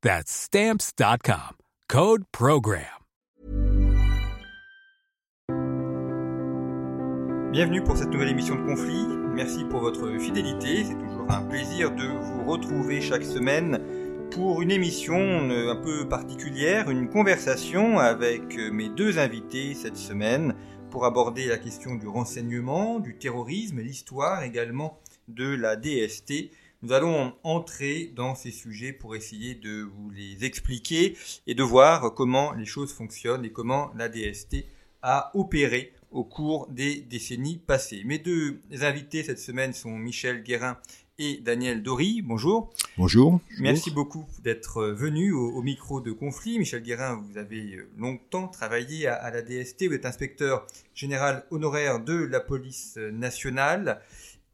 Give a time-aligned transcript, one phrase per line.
[0.00, 1.56] That's Stamps.com.
[1.88, 2.84] Code Program.
[7.50, 9.08] Bienvenue pour cette nouvelle émission de Conflit.
[9.34, 10.84] Merci pour votre fidélité.
[10.84, 13.80] C'est toujours un plaisir de vous retrouver chaque semaine
[14.30, 19.96] pour une émission euh, un peu particulière, une conversation avec euh, mes deux invités cette
[19.96, 20.54] semaine
[20.92, 26.52] pour aborder la question du renseignement, du terrorisme, l'histoire également de la DST.
[26.82, 31.16] Nous allons entrer dans ces sujets pour essayer de vous les expliquer
[31.48, 34.64] et de voir comment les choses fonctionnent et comment la DST
[35.02, 38.02] a opéré au cours des décennies passées.
[38.04, 40.78] Mes deux invités cette semaine sont Michel Guérin
[41.18, 42.22] et Daniel Dory.
[42.22, 42.70] Bonjour.
[42.96, 43.40] Bonjour.
[43.58, 46.60] Merci beaucoup d'être venu au, micro de conflit.
[46.60, 49.88] Michel Guérin, vous avez longtemps travaillé à la DST.
[49.88, 54.00] Vous êtes inspecteur général honoraire de la police nationale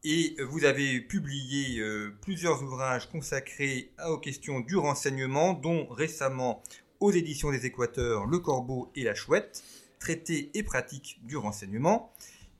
[0.05, 6.61] et vous avez publié euh, plusieurs ouvrages consacrés aux questions du renseignement, dont récemment
[6.99, 9.63] aux éditions des Équateurs Le Corbeau et la Chouette,
[9.99, 12.13] traité et pratique du renseignement,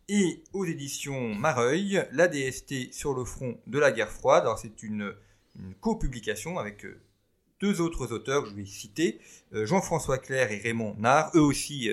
[0.09, 4.43] et aux éditions Mareuil, La DST sur le front de la guerre froide.
[4.43, 5.13] Alors c'est une,
[5.59, 6.99] une copublication avec euh,
[7.59, 9.19] deux autres auteurs que je vais citer,
[9.53, 11.91] euh, Jean-François Claire et Raymond Nard, eux aussi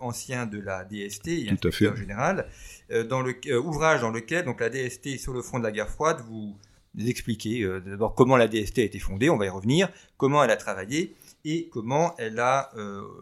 [0.00, 2.48] anciens de la DST et inspecteurs général.
[2.94, 5.72] Euh, dans le euh, ouvrage dans lequel donc la DST sur le front de la
[5.72, 6.56] guerre froide vous
[6.98, 10.50] expliquez euh, d'abord comment la DST a été fondée, on va y revenir, comment elle
[10.50, 12.72] a travaillé et comment elle a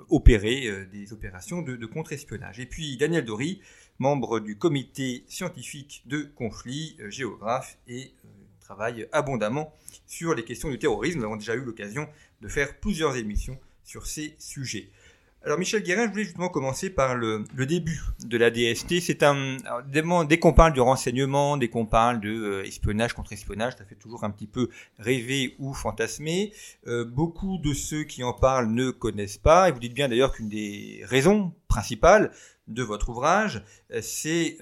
[0.09, 2.61] opéré des opérations de, de contre-espionnage.
[2.61, 3.61] Et puis Daniel Dory,
[3.99, 8.15] membre du comité scientifique de conflit, géographe et
[8.61, 9.75] travaille abondamment
[10.07, 11.19] sur les questions du terrorisme.
[11.19, 12.09] Nous avons déjà eu l'occasion
[12.41, 14.91] de faire plusieurs émissions sur ces sujets.
[15.45, 19.01] Alors Michel Guérin, je voulais justement commencer par le, début de la DST.
[19.01, 19.57] C'est un
[19.89, 23.97] dès qu'on parle du renseignement, dès qu'on parle de euh, espionnage contre espionnage, ça fait
[23.97, 24.69] toujours un petit peu
[25.01, 26.53] rêver ou fantasmer.
[26.87, 29.69] Euh, beaucoup de ceux qui en parlent ne connaissent pas.
[29.69, 32.31] Et vous dites bien d'ailleurs qu'une des raisons principales
[32.69, 34.59] de votre ouvrage, euh, c'est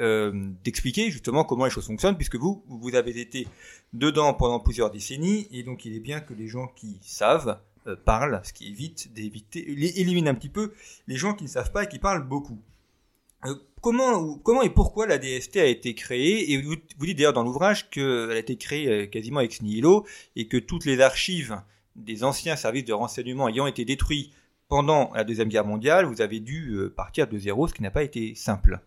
[0.65, 3.47] d'expliquer justement comment les choses fonctionnent, puisque vous, vous avez été
[3.93, 7.97] dedans pendant plusieurs décennies, et donc il est bien que les gens qui savent euh,
[7.97, 9.65] parle, ce qui évite d'éviter,
[9.99, 10.73] élimine un petit peu
[11.09, 12.59] les gens qui ne savent pas et qui parlent beaucoup.
[13.47, 17.43] Euh, comment, comment et pourquoi la DST a été créée Et vous, dites d'ailleurs dans
[17.43, 21.59] l'ouvrage qu'elle a été créée euh, quasiment ex nihilo et que toutes les archives
[21.97, 24.33] des anciens services de renseignement ayant été détruits
[24.69, 28.05] pendant la Deuxième Guerre mondiale, vous avez dû partir de zéro, ce qui n'a pas
[28.05, 28.79] été simple.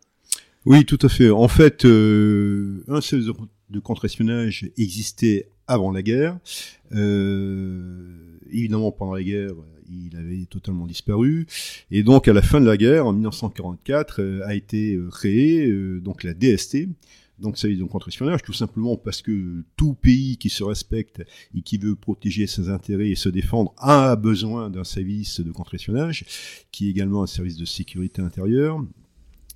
[0.66, 1.30] Oui, tout à fait.
[1.30, 3.28] En fait, un service
[3.70, 6.38] de contre-espionnage existait avant la guerre.
[6.94, 9.54] Euh, évidemment, pendant la guerre,
[9.90, 11.48] il avait totalement disparu.
[11.92, 15.68] Et donc, à la fin de la guerre, en 1944, euh, a été euh, créé
[15.68, 16.88] euh, donc la DST,
[17.40, 21.24] donc service de contre-espionnage, tout simplement parce que tout pays qui se respecte
[21.56, 26.26] et qui veut protéger ses intérêts et se défendre a besoin d'un service de contre-espionnage,
[26.72, 28.86] qui est également un service de sécurité intérieure.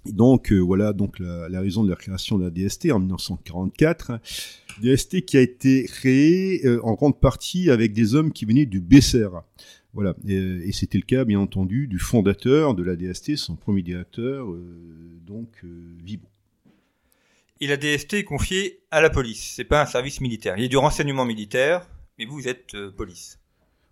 [0.05, 4.19] donc voilà donc la, raison de la création de la DST en 1944.
[4.81, 8.79] DST qui a été créé euh, en grande partie avec des hommes qui venaient du
[8.79, 9.41] BCR.
[9.93, 14.51] Voilà, et, c'était le cas, bien entendu, du fondateur de la DST, son premier directeur,
[14.51, 14.61] euh,
[15.25, 15.67] donc euh,
[16.03, 16.27] Vibo.
[17.59, 20.55] Et la DST est confiée à la police, c'est pas un service militaire.
[20.57, 21.89] Il y a du renseignement militaire,
[22.19, 23.39] mais vous, êtes police.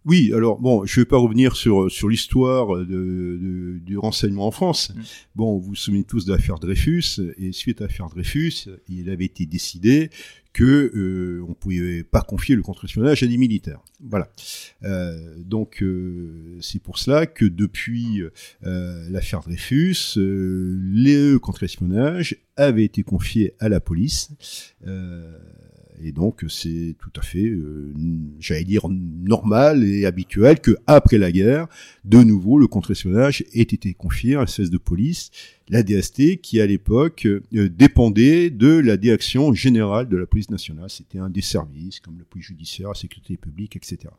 [0.06, 4.94] Oui, alors bon, je vais pas revenir sur sur l'histoire de, du renseignement en France.
[4.96, 5.02] Mm.
[5.36, 9.26] Bon, vous vous souvenez tous de l'affaire Dreyfus, et suite à l'affaire Dreyfus, il avait
[9.26, 10.10] été décidé
[10.56, 13.82] que euh, on pouvait pas confier le contre-espionnage à des militaires.
[14.00, 14.30] Voilà.
[14.84, 18.24] Euh, donc euh, c'est pour cela que depuis
[18.66, 24.32] euh, l'affaire Dreyfus, les contre-espionnage avaient été confiés à la police.
[26.04, 27.94] Et donc c'est tout à fait, euh,
[28.40, 31.68] j'allais dire, normal et habituel que après la guerre,
[32.04, 35.32] de nouveau, le contre-espionnage ait été confié à la CS de police,
[35.70, 40.90] la DST, qui à l'époque euh, dépendait de la direction générale de la police nationale.
[40.90, 44.14] C'était un des services, comme la police judiciaire, la sécurité publique, etc.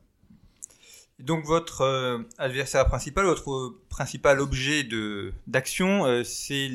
[1.19, 4.87] Donc votre euh, adversaire principal, votre principal objet
[5.47, 6.69] d'action, c'est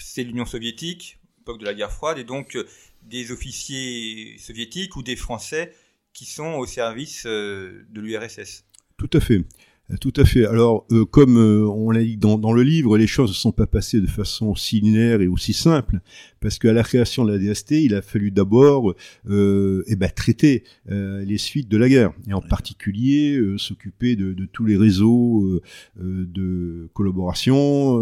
[0.00, 1.17] c'est l'Union soviétique,
[1.48, 2.58] époque de la guerre froide, et donc
[3.08, 5.72] des officiers soviétiques ou des Français
[6.12, 8.64] qui sont au service euh, de l'URSS.
[8.98, 9.44] Tout à fait.
[10.02, 10.44] Tout à fait.
[10.44, 13.66] Alors, euh, comme euh, on l'a dit dans, le livre, les choses ne sont pas
[13.66, 16.00] passées de façon aussi linéaire et aussi simple,
[16.40, 18.94] parce qu'à la création de la DST, il a fallu d'abord
[19.26, 24.66] eh ben, traiter les suites de la guerre, et en particulier s'occuper de, de, tous
[24.66, 25.62] les réseaux
[25.96, 27.98] de collaboration,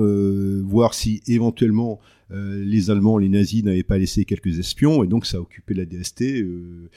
[0.65, 2.01] voir si éventuellement
[2.33, 5.75] euh, les Allemands, les nazis n'avaient pas laissé quelques espions, et donc ça a occupé
[5.75, 6.23] la DST.
[6.23, 6.89] Euh,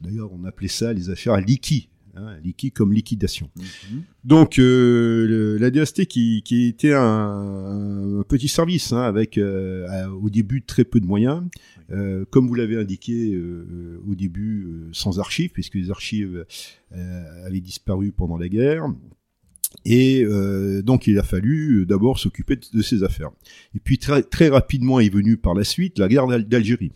[0.00, 1.84] d'ailleurs, on appelait ça les affaires liquides.
[2.16, 2.38] Hein,
[2.74, 3.48] comme liquidation.
[3.54, 4.02] Mhm.
[4.24, 10.98] Donc euh, la DST qui, était un, petit service hein, avec au début très peu
[10.98, 11.44] de moyens,
[12.30, 13.40] comme vous l'avez indiqué
[14.04, 16.44] au début sans archives puisque les archives
[16.90, 18.88] avaient disparu pendant la guerre.
[19.84, 23.30] Et euh, donc il a fallu euh, d'abord s'occuper de, ses affaires.
[23.74, 26.92] Et puis très, très rapidement est venue par la suite la guerre d'Algérie.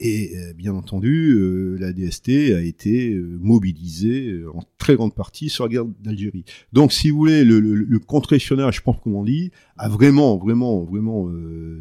[0.00, 5.70] Et euh, bien entendu, la DST a été mobilisée en très grande partie sur la
[5.70, 6.44] guerre d'Algérie.
[6.72, 11.30] Donc, si vous voulez, le, le, le contre-espionnage, je pense dit, a vraiment, vraiment, vraiment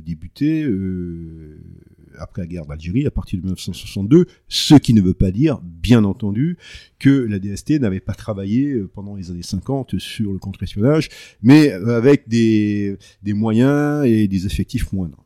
[0.06, 0.64] débuté
[2.19, 6.04] après la guerre d'Algérie, à partir de 1962, ce qui ne veut pas dire, bien
[6.04, 6.57] entendu,
[7.00, 11.10] que la DST n'avait pas travaillé euh, pendant les années 50 sur le contre-espionnage,
[11.42, 15.24] mais euh, avec des, moyens et des effectifs moindres.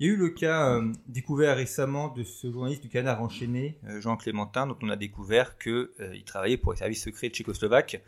[0.00, 3.78] Il y a eu le cas euh, découvert récemment de ce journaliste du Canard enchaîné,
[4.00, 8.02] Jean Clémentin, dont on a découvert qu'il il travaillait pour les services secrets tchécoslovaques.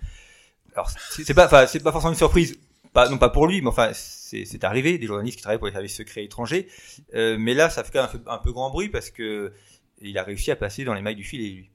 [0.74, 2.58] Alors c'est pas, pas forcément une surprise
[3.10, 5.96] non pas pour lui, mais enfin, c'est arrivé, des journalistes qui travaillent pour les services
[5.96, 6.66] secrets étrangers.
[7.14, 9.52] Euh, mais là, ça fait quand même un peu, grand bruit parce que
[10.00, 11.70] il a réussi à passer dans les mailles du filet, lui.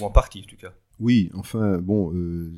[0.00, 0.72] Ou en partie, en tout cas.
[0.98, 2.52] Oui, enfin, bon, euh,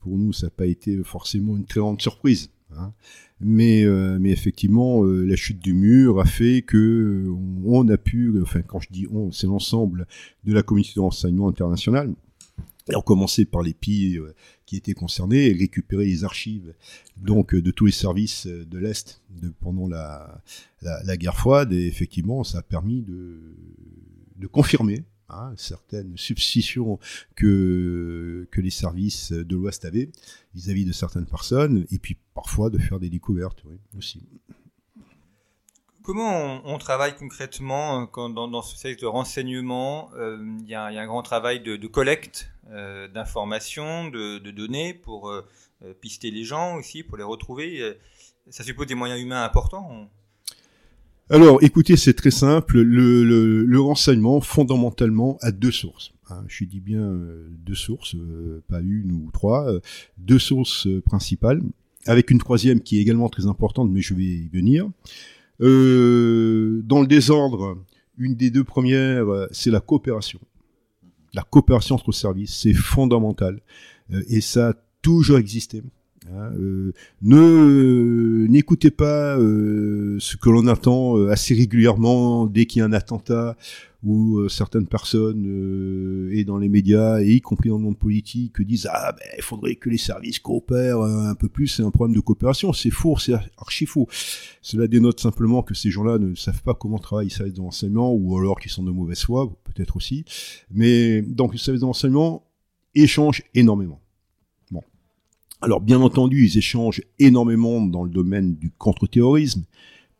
[0.00, 2.50] pour nous, ça n'a pas été forcément une très grande surprise.
[2.76, 2.92] Hein.
[3.40, 7.26] Mais, euh, mais effectivement, la chute du mur a fait que
[7.64, 10.06] on, a pu, enfin, quand je dis on, c'est l'ensemble
[10.44, 12.14] de la communauté de renseignement international,
[12.88, 14.18] et commençait par les pays
[14.66, 16.74] qui étaient concernés et récupérer les archives
[17.16, 20.42] donc de tous les services de l'Est de, pendant la,
[20.82, 21.72] la, guerre froide.
[21.72, 23.38] Et effectivement, ça a permis de,
[24.36, 26.98] de confirmer hein, certaines substitutions
[27.34, 30.10] que, que les services de l'Ouest avaient
[30.54, 34.22] vis-à-vis de certaines personnes, et puis parfois de faire des découvertes oui, aussi.
[36.02, 41.06] Comment on, travaille concrètement euh, dans, ce service de renseignement euh, Il y, a un
[41.06, 45.32] grand travail de, collecte euh, d'informations, de, données pour
[46.00, 47.96] pister les gens aussi, pour les retrouver.
[48.50, 50.10] Ça suppose des moyens humains importants
[51.30, 52.80] Alors, écoutez, c'est très simple.
[52.80, 56.12] Le, le, le, renseignement, fondamentalement, a deux sources.
[56.30, 57.16] Hein, je dis bien
[57.64, 58.16] deux sources,
[58.68, 59.72] pas une ou trois.
[60.18, 61.62] deux sources principales,
[62.06, 64.88] avec une troisième qui est également très importante, mais je vais y venir.
[65.62, 67.78] Euh, dans le désordre,
[68.18, 70.40] une des deux premières, euh, c'est la coopération.
[71.34, 73.60] La coopération entre services, c'est fondamental.
[74.12, 75.82] Euh, et ça a toujours existé.
[76.32, 76.50] Hein,
[77.22, 83.56] ne n'écoutez pas ce que l'on attend assez régulièrement dès qu'il y a un attentat
[84.04, 87.98] où euh, certaines personnes euh, et dans les médias et y compris dans le monde
[87.98, 91.84] politique disent ah ben il faudrait que les services coopèrent euh, un peu plus c'est
[91.84, 94.08] un problème de coopération c'est faux c'est archi faux.
[94.60, 98.36] Cela dénote simplement que ces gens-là ne savent pas comment travaillent les services d'enseignement ou
[98.36, 100.24] alors qu'ils sont de mauvaise foi peut-être aussi.
[100.70, 102.44] Mais donc les services d'enseignement
[102.94, 104.00] échangent énormément.
[104.72, 104.82] Bon.
[105.60, 109.64] Alors bien entendu ils échangent énormément dans le domaine du contre-terrorisme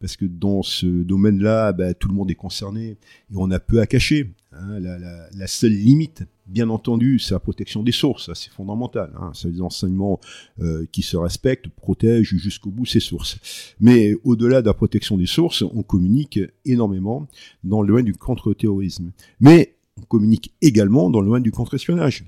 [0.02, 3.80] parce que dans ce domaine-là, bah, tout le monde est concerné et on a peu
[3.80, 4.34] à cacher.
[4.50, 4.80] Hein.
[4.80, 9.12] La, seule limite, bien entendu, c'est la protection des sources, c'est fondamental.
[9.16, 9.30] Hein.
[9.32, 10.18] C'est des enseignements
[10.60, 13.38] euh, qui se respectent, protègent jusqu'au bout ces sources.
[13.78, 17.28] Mais au-delà de la protection des sources, on communique énormément
[17.62, 19.12] dans le domaine du contre-terrorisme.
[19.38, 22.24] Mais on communique également dans le domaine du contre-espionnage.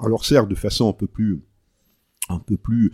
[0.00, 1.38] Alors certes, de façon un peu plus
[2.28, 2.92] un peu plus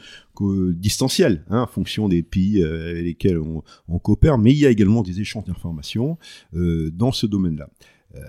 [0.75, 4.71] distanciel, hein, en fonction des pays euh, avec lesquels on, coopère, mais il y a
[4.71, 6.19] également des échanges d'informations
[6.55, 7.69] euh, dans ce domaine-là.
[8.15, 8.21] Euh,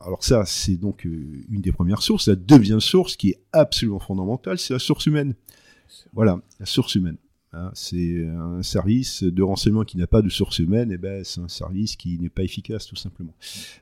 [0.00, 2.28] alors ça, c'est donc une des premières sources.
[2.28, 5.34] La deuxième source, qui est absolument fondamentale, c'est la source humaine.
[6.12, 7.16] Voilà, la source humaine.
[7.52, 11.40] Hein, c'est un service de renseignement qui n'a pas de source humaine, et ben c'est
[11.40, 13.34] un service qui n'est pas efficace tout simplement.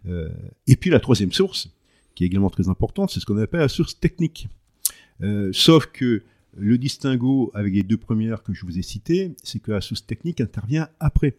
[0.07, 0.29] Euh,
[0.67, 1.71] et puis la troisième source,
[2.15, 4.49] qui est également très importante, c'est ce qu'on appelle la source technique.
[5.23, 6.23] Euh, sauf que
[6.57, 10.07] le distinguo avec les deux premières que je vous ai citées, c'est que la source
[10.07, 11.37] technique intervient après.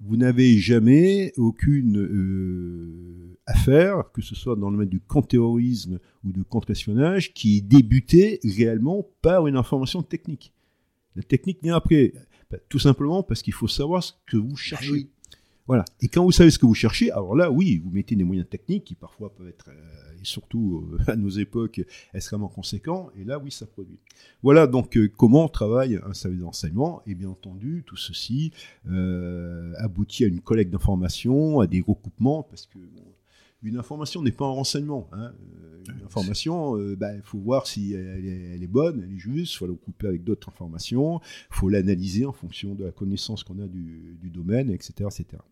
[0.00, 6.32] Vous n'avez jamais aucune euh, affaire, que ce soit dans le domaine du contre-terrorisme ou
[6.32, 10.52] du contre-espionnage, qui est débutée réellement par une information technique.
[11.14, 12.12] La technique vient après.
[12.50, 15.08] Bah, tout simplement parce qu'il faut savoir ce que vous cherchez.
[15.66, 15.84] Voilà.
[16.00, 18.48] Et quand vous savez ce que vous cherchez, alors là, oui, vous mettez des moyens
[18.48, 21.80] techniques qui parfois peuvent être, euh, et surtout euh, à nos époques,
[22.14, 23.10] extrêmement conséquents.
[23.18, 23.98] Et là, oui, ça produit.
[24.42, 27.02] Voilà donc euh, comment travaille un service d'enseignement.
[27.06, 28.52] Et bien entendu, tout ceci
[29.78, 32.78] aboutit à une collecte d'informations, à des recoupements, parce que
[33.62, 35.08] une information n'est pas un renseignement.
[35.12, 35.32] Hein.
[35.54, 39.54] Euh, une information, il euh, bah, faut voir si elle est, bonne, elle est juste,
[39.54, 41.20] il faut la couper avec d'autres informations,
[41.50, 45.42] il faut l'analyser en fonction de la connaissance qu'on a du, du domaine, etc., etc.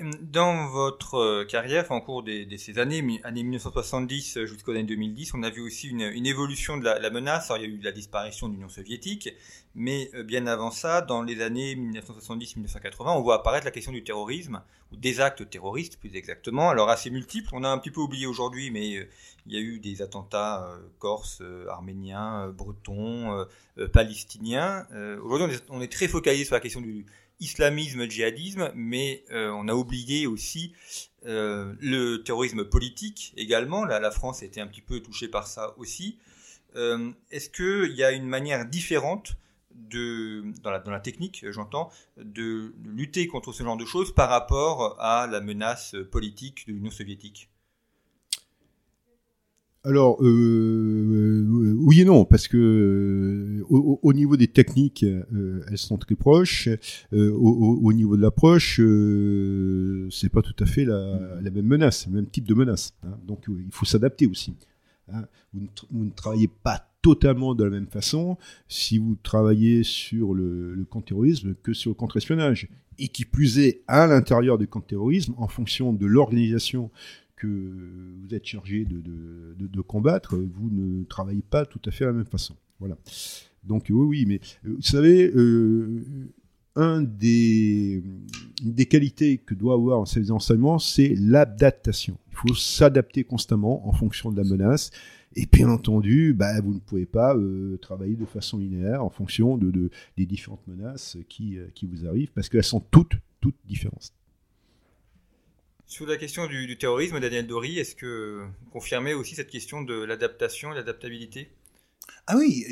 [0.00, 5.34] Dans votre euh, carrière, en cours de, ces années, années 1970 euh, jusqu'aux années 2010,
[5.34, 7.52] on a vu aussi une, évolution de la, menace.
[7.56, 9.28] Il y a eu la disparition de l'Union soviétique,
[9.74, 14.02] mais euh, bien avant ça, dans les années 1970-1980, on voit apparaître la question du
[14.02, 16.70] terrorisme, ou des actes terroristes plus exactement.
[16.70, 19.06] Alors, assez multiples, on a un petit peu oublié aujourd'hui, mais
[19.46, 20.70] il y a eu des attentats
[21.00, 23.46] corses, arméniens, bretons,
[23.92, 24.86] palestiniens.
[25.22, 27.04] aujourd'hui, on est très focalisé sur la question du
[27.42, 30.72] islamisme, djihadisme, mais euh, on a oublié aussi
[31.26, 33.84] euh, le terrorisme politique également.
[33.84, 36.18] la France a été un petit peu touchée par ça aussi.
[36.76, 39.34] Euh, est-ce qu'il y a une manière différente
[39.74, 44.28] de, dans, la, dans la technique, j'entends, de lutter contre ce genre de choses par
[44.28, 47.51] rapport à la menace politique de l'Union soviétique?
[49.84, 51.44] Alors, euh,
[51.80, 56.68] oui et non, parce que euh, au, niveau des techniques, euh, elles sont très proches.
[57.10, 58.80] Au, niveau de l'approche,
[60.10, 62.94] c'est pas tout à fait la, même menace, le même type de menace.
[63.02, 63.18] Hein.
[63.26, 64.54] Donc, il faut s'adapter aussi.
[65.12, 65.24] Hein.
[65.52, 70.84] Vous, ne, travaillez pas totalement de la même façon si vous travaillez sur le, le
[70.84, 72.68] contre-terrorisme que sur le contre-espionnage.
[72.98, 76.90] Et qui plus est, à l'intérieur du contre-terrorisme, en fonction de l'organisation
[77.46, 79.00] vous êtes chargé de,
[79.58, 82.54] de, combattre, vous ne travaillez pas tout à fait de la même façon.
[82.78, 82.96] Voilà.
[83.64, 86.04] Donc oui, oui, mais euh, vous savez, euh,
[86.74, 88.02] un des,
[88.62, 92.18] des qualités que doit avoir un service d'enseignement, c'est l'adaptation.
[92.30, 94.90] Il faut s'adapter constamment en fonction de la menace.
[95.34, 99.56] Et bien entendu, bah, vous ne pouvez pas euh, travailler de façon linéaire en fonction
[99.56, 104.12] de, de des différentes menaces qui, qui vous arrivent, parce qu'elles sont toutes, toutes différentes.
[105.92, 109.92] Sur la question du, terrorisme, Daniel Dory, est-ce que vous confirmez aussi cette question de
[109.92, 111.50] l'adaptation et l'adaptabilité?
[112.26, 112.64] Ah oui,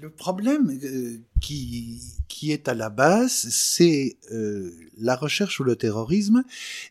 [0.00, 5.76] le, problème euh, qui, qui est à la base, c'est euh, la recherche sur le
[5.76, 6.42] terrorisme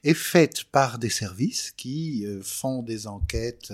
[0.04, 3.74] est faite par des services qui euh, font des enquêtes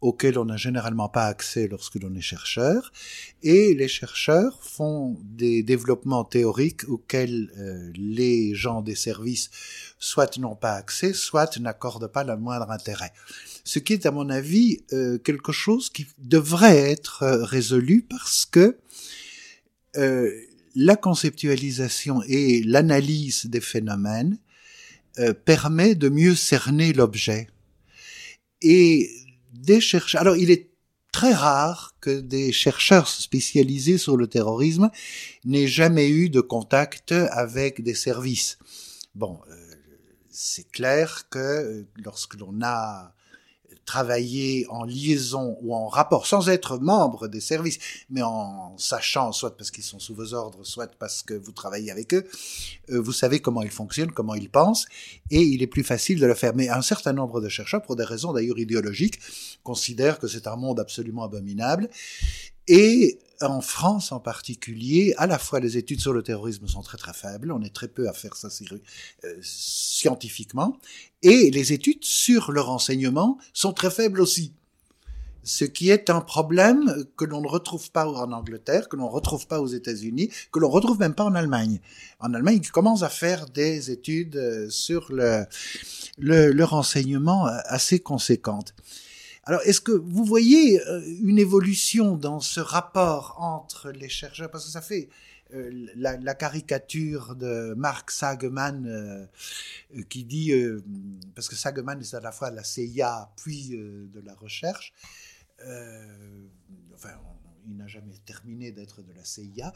[0.00, 2.92] auxquelles on n'a généralement pas accès lorsque l'on est chercheur,
[3.42, 7.50] et les chercheurs font des développements théoriques auxquels
[7.94, 9.50] les gens des services
[10.04, 13.12] soit n'ont pas accès, soit n'accordent pas le moindre intérêt
[13.64, 18.44] ce qui est à mon avis euh, quelque chose qui devrait être euh, résolu parce
[18.44, 18.78] que
[19.96, 20.30] euh,
[20.76, 24.38] la conceptualisation et l'analyse des phénomènes
[25.44, 27.48] permet de mieux cerner l'objet.
[28.62, 29.08] Et
[29.52, 30.70] des chercheurs, alors il est
[31.12, 34.90] très rare que des chercheurs spécialisés sur le terrorisme
[35.44, 38.58] n'aient jamais eu de contact avec des services.
[39.14, 39.38] Bon,
[40.34, 43.12] c'est clair que lorsque l'on a
[43.84, 47.78] travailler en liaison ou en rapport, sans être membre des services,
[48.10, 51.90] mais en sachant, soit parce qu'ils sont sous vos ordres, soit parce que vous travaillez
[51.90, 52.26] avec eux,
[52.90, 54.86] euh, vous savez comment ils fonctionnent, comment ils pensent,
[55.30, 56.54] et il est plus facile de le faire.
[56.54, 59.20] Mais un certain nombre de chercheurs, pour des raisons d'ailleurs idéologiques,
[59.62, 61.90] considèrent que c'est un monde absolument abominable,
[62.66, 66.98] et en France en particulier, à la fois les études sur le terrorisme sont très
[66.98, 70.78] très faibles, on est très peu à faire ça euh, scientifiquement,
[71.22, 74.52] et les études sur le renseignement sont très faibles aussi.
[75.46, 79.12] Ce qui est un problème que l'on ne retrouve pas en Angleterre, que l'on ne
[79.12, 81.80] retrouve pas aux États-Unis, que l'on retrouve même pas en Allemagne.
[82.18, 85.44] En Allemagne, ils commencent à faire des études euh, sur le,
[86.16, 88.74] le, le renseignement euh, assez conséquentes.
[89.46, 94.50] Alors, est-ce que vous voyez euh, une évolution dans ce rapport entre les chercheurs?
[94.50, 95.08] Parce que ça fait
[95.52, 99.26] euh, la, caricature de Mark Sageman euh,
[100.08, 100.52] qui dit,
[101.34, 104.94] parce que Sageman est à la fois de la CIA puis de la recherche,
[106.94, 107.10] enfin,
[107.66, 109.72] il n'a jamais terminé d'être de la CIA.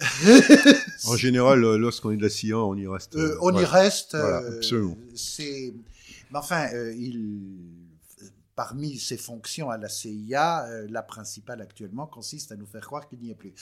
[1.06, 3.16] en général, lorsqu'on est de la CIA, on y reste.
[3.40, 4.16] On y reste.
[4.16, 4.96] Voilà, absolument.
[6.30, 7.50] Mais enfin, il
[8.54, 13.08] parmi ses fonctions à la CIA, euh, la principale actuellement consiste à nous faire croire
[13.08, 13.54] qu'il n'y a plus.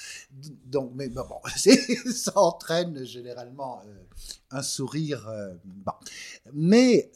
[0.64, 1.40] Donc, mais bon,
[2.12, 4.02] ça entraîne généralement euh,
[4.50, 5.28] un sourire.
[5.28, 5.92] Euh, bon.
[6.52, 7.12] Mais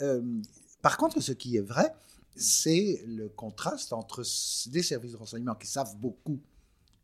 [0.83, 1.95] par contre, ce qui est vrai,
[2.37, 4.23] c'est le contraste entre
[4.69, 6.41] des services de renseignement qui savent beaucoup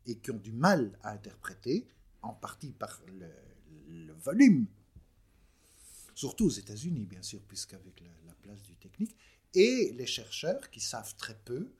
[0.07, 1.87] et qui ont du mal à interpréter,
[2.23, 4.67] en partie par le, volume,
[6.15, 9.17] surtout aux États-Unis, bien sûr, puisqu'avec la place du technique,
[9.55, 11.73] et les chercheurs qui savent très peu,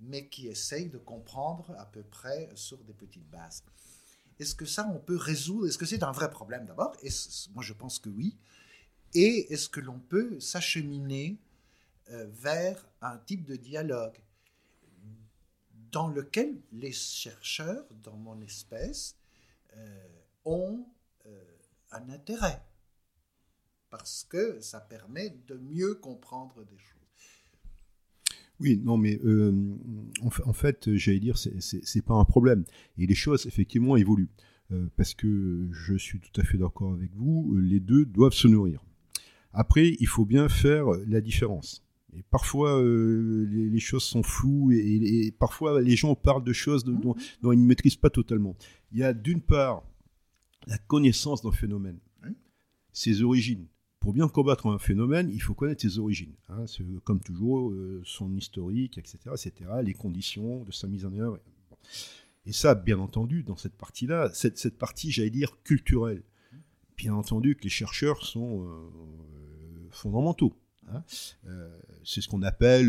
[0.00, 3.64] mais qui essayent de comprendre à peu près sur des petites bases.
[4.38, 5.66] Est-ce que ça, on peut résoudre?
[5.66, 6.96] Est-ce que c'est un vrai problème d'abord?
[7.54, 8.36] Moi, je pense que oui.
[9.14, 11.38] Et est-ce que l'on peut s'acheminer
[12.10, 14.18] euh, vers un type de dialogue
[15.90, 19.16] dans lequel les chercheurs, dans mon espèce,
[19.74, 20.08] euh,
[20.44, 20.86] ont
[21.26, 21.58] euh,
[21.90, 22.62] un intérêt?
[23.90, 26.97] Parce que ça permet de mieux comprendre des choses.
[28.60, 29.52] Oui, non, mais euh,
[30.22, 32.64] en, fait, j'allais dire, c'est pas un problème.
[32.96, 34.30] Et les choses, effectivement, évoluent.
[34.70, 38.48] Euh, parce que je suis tout à fait d'accord avec vous, les deux doivent se
[38.48, 38.84] nourrir.
[39.54, 41.86] Après, il faut bien faire la différence.
[42.14, 47.14] Et parfois, euh, les, choses sont floues et, parfois, les gens parlent de choses dont,
[47.42, 48.56] dont, ils ne maîtrisent pas totalement.
[48.92, 49.84] Il y a d'une part
[50.66, 51.98] la connaissance d'un phénomène,
[52.92, 53.66] ses origines,
[54.00, 56.34] pour bien combattre un phénomène, il faut connaître ses origines.
[56.48, 56.64] Hein,
[57.04, 59.52] comme toujours, euh, son historique, etc., etc.,
[59.82, 61.38] les conditions de sa mise en œuvre.
[62.46, 66.22] Et ça, bien entendu, dans cette partie-là, cette, cette, partie, j'allais dire, culturelle,
[66.96, 70.54] bien entendu que les chercheurs sont euh, fondamentaux.
[70.90, 71.02] Hein.
[71.46, 72.88] Euh, c'est ce qu'on appelle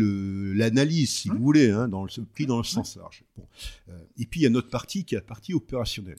[0.54, 3.24] l'analyse, si vous voulez, hein, dans le, pris dans le sens large.
[3.36, 3.46] Bon.
[4.16, 6.18] et puis il y a notre partie qui est la partie opérationnelle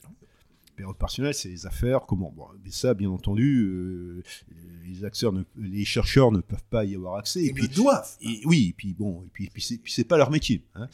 [0.72, 4.22] période opérationnelle, c'est les affaires, comment bon, Mais ça, bien entendu, euh,
[4.86, 7.44] les acteurs, les chercheurs ne peuvent pas y avoir accès.
[7.44, 8.16] Et, puis ils doivent.
[8.20, 10.64] Et, oui, et puis bon, et puis, puis c'est pas leur métier.
[10.74, 10.88] Hein.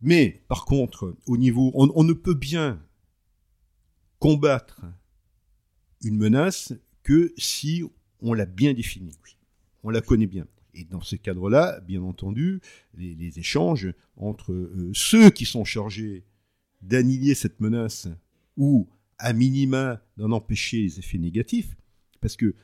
[0.00, 2.80] Mais par contre, au niveau, on, ne peut bien
[4.18, 4.82] combattre
[6.02, 7.82] une menace que si
[8.20, 9.16] on l'a bien définie,
[9.82, 10.46] on la connaît bien.
[10.74, 12.60] Et dans ce cadre-là, bien entendu,
[12.96, 16.24] les, échanges entre euh, ceux qui sont chargés
[16.82, 18.08] d'annihiler cette menace
[18.58, 21.76] ou à minima d'en empêcher les effets négatifs,
[22.20, 22.54] parce que, euh,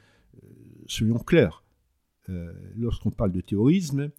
[0.87, 1.65] soyons clairs,
[2.29, 4.11] euh, lorsqu'on parle de terrorisme,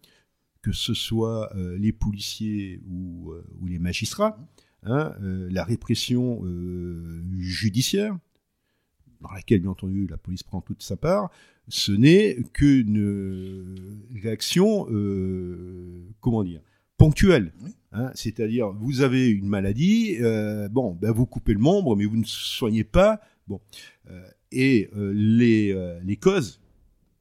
[0.62, 3.32] que ce soit euh, les policiers ou,
[3.66, 4.36] les magistrats,
[4.82, 6.42] hein, la répression
[7.38, 8.18] judiciaire,
[9.20, 11.30] dans laquelle bien entendu la police prend toute sa part,
[11.68, 14.84] ce n'est qu'une réaction,
[16.20, 16.60] comment dire,
[16.96, 17.52] ponctuelle.
[17.98, 22.18] Hein, c'est-à-dire, vous avez une maladie, euh, bon, ben vous coupez le membre, mais vous
[22.18, 23.22] ne soignez pas.
[23.48, 23.58] Bon,
[24.10, 26.60] euh, et euh, les, les causes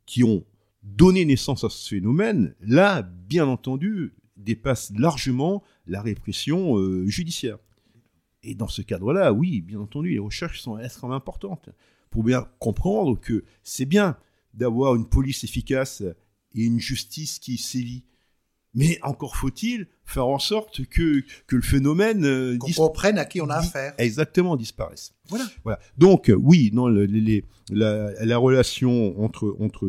[0.06, 0.44] qui ont
[0.84, 6.76] donné naissance à ce phénomène, là, bien entendu, dépassent largement la répression
[7.08, 7.58] judiciaire.
[8.44, 11.70] Et dans ce cadre-là, oui, bien entendu, les recherches sont extrêmement importantes
[12.10, 14.18] pour bien comprendre que c'est bien
[14.54, 16.04] d'avoir une police efficace
[16.54, 18.04] et une justice qui sévit.
[18.76, 23.42] Mais encore faut-il faire en sorte que, que le phénomène euh, qu'on comprenne à qui
[23.42, 23.94] on a affaire.
[23.98, 25.14] Exactement, disparaisse.
[25.30, 25.46] Voilà.
[25.64, 25.80] Voilà.
[25.98, 29.88] Donc euh, oui, non, les, la, la, relation entre entre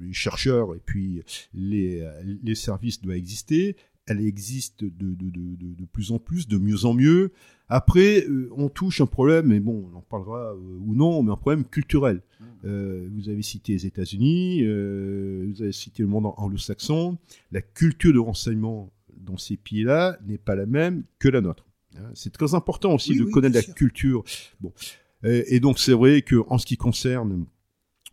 [0.00, 1.22] les chercheurs et puis
[1.54, 2.04] les,
[2.42, 3.76] les services doit exister.
[4.12, 7.32] Elle existe de, de, de, de, plus en plus, de mieux en mieux.
[7.68, 11.36] Après, euh, on touche un problème, mais bon, on en parlera ou non, mais un
[11.36, 12.20] problème culturel.
[12.64, 17.16] Euh, vous avez cité les États-Unis, euh, vous avez cité le monde anglo-saxon.
[17.50, 21.64] La culture de renseignement dans ces pays-là n'est pas la même que la nôtre.
[21.96, 22.10] Hein.
[22.14, 24.22] C'est très important aussi de connaître la culture.
[24.60, 24.72] Bon.
[25.24, 27.46] Et, donc c'est vrai que en ce qui concerne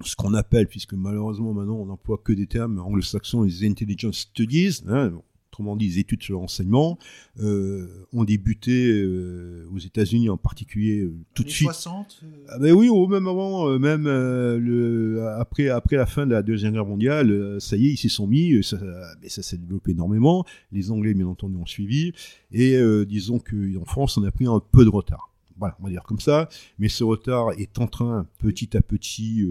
[0.05, 4.83] ce qu'on appelle, puisque malheureusement maintenant on n'emploie que des termes anglo-saxons, les intelligence studies,
[4.87, 5.11] hein,
[5.49, 6.97] autrement dit les études sur le renseignement,
[7.39, 11.67] euh, ont débuté euh, aux États-Unis en particulier euh, tout de suite.
[11.67, 16.73] 60 ah ben oui, même avant, même le, après après la fin de la deuxième
[16.73, 20.45] guerre mondiale, ça y est, ils s'y sont mis, ça, ben ça s'est développé énormément.
[20.71, 22.13] Les Anglais, bien entendu, ont suivi,
[22.51, 25.31] et disons qu'en France, on a pris un peu de retard.
[25.57, 26.47] Voilà, on va dire comme ça.
[26.77, 29.45] Mais ce retard est en train, petit à petit,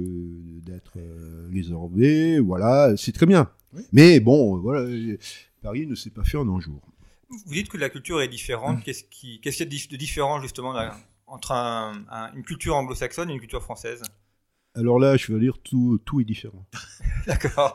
[0.64, 0.94] d'être
[1.52, 2.40] résorbé.
[2.40, 3.50] Voilà, c'est très bien.
[3.92, 4.88] Mais bon, voilà,
[5.68, 6.80] Paris ne s'est pas fait en un jour.
[7.28, 8.82] Vous dites que la culture est différente.
[8.82, 10.72] Qu'est-ce qu'il y a de différent justement
[11.26, 14.02] entre une culture anglo-saxonne et une culture française?
[14.74, 16.64] Alors là, je veux dire tout, tout est différent.
[17.26, 17.74] D'accord.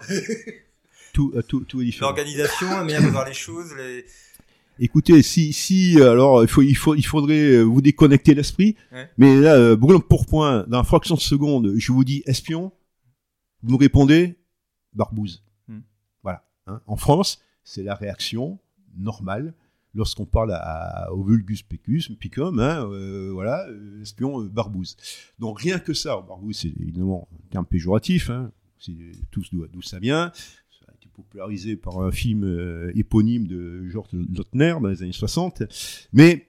[1.13, 2.10] tout, euh, tout, tout, est différent.
[2.10, 4.06] L'organisation, la manière de voir les choses, les...
[4.79, 8.75] Écoutez, si, si, alors il faut, il faut, il faudrait vous déconnecter l'esprit.
[8.91, 9.08] Ouais.
[9.17, 12.71] Mais là, euh, brûlant pour point, dans une fraction de seconde, je vous dis espion,
[13.62, 14.39] vous me répondez
[14.93, 15.43] barbouze.
[15.67, 15.82] Hmm.
[16.23, 16.43] Voilà.
[16.65, 16.82] hein.
[16.88, 18.60] En France, c'est la réaction
[18.97, 19.54] normale
[19.95, 24.97] lorsqu'on parle à, au vulgus pecus, picum, hein, euh, voilà, euh, espion euh, barbouze.
[25.39, 28.30] Donc rien que ça, barbouze, c'est évidemment un terme péjoratif.
[28.30, 28.93] Hein, c'est
[29.32, 30.32] tous d'où ça vient.
[30.80, 35.12] Ça a été popularisé par un film euh, éponyme de Georges Lautner dans les années
[35.12, 35.63] 60.
[36.12, 36.47] Mais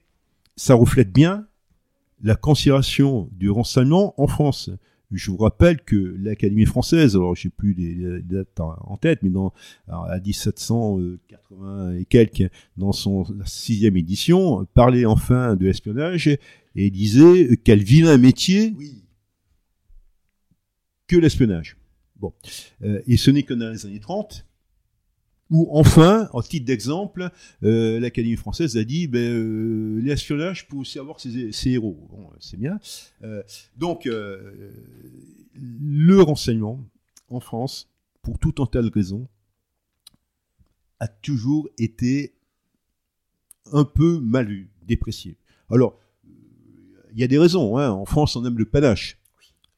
[0.57, 1.47] ça reflète bien
[2.23, 4.71] la considération du renseignement en France.
[5.11, 9.23] Je vous rappelle que l'Académie française, alors je sais plus les, dates en en tête,
[9.23, 9.53] mais dans
[9.87, 16.29] alors, à 1780 et quelques, dans son sixième édition, parlait enfin de l'espionnage
[16.75, 19.05] et disait quel vilain métier Oui.
[21.07, 21.77] que l'espionnage.
[22.17, 22.33] Bon,
[22.83, 24.47] Euh, et ce n'est que dans les années 30
[25.51, 27.31] où enfin, en titre d'exemple,
[27.63, 31.97] euh, l'Académie française a dit ben, euh, l'espionnage peut aussi avoir ses, héros.
[32.11, 32.79] Bon, c'est bien.
[33.23, 33.43] Euh,
[33.77, 34.73] donc, euh,
[35.55, 36.81] le renseignement
[37.29, 37.91] en France,
[38.23, 39.29] pour tout un tas de raisons,
[41.01, 42.35] a toujours été
[43.73, 45.37] un peu mal vu, déprécié.
[45.71, 46.31] Alors, euh,
[47.13, 47.77] il y a des raisons.
[47.77, 47.91] Hein.
[47.91, 49.19] En France, on aime le panache.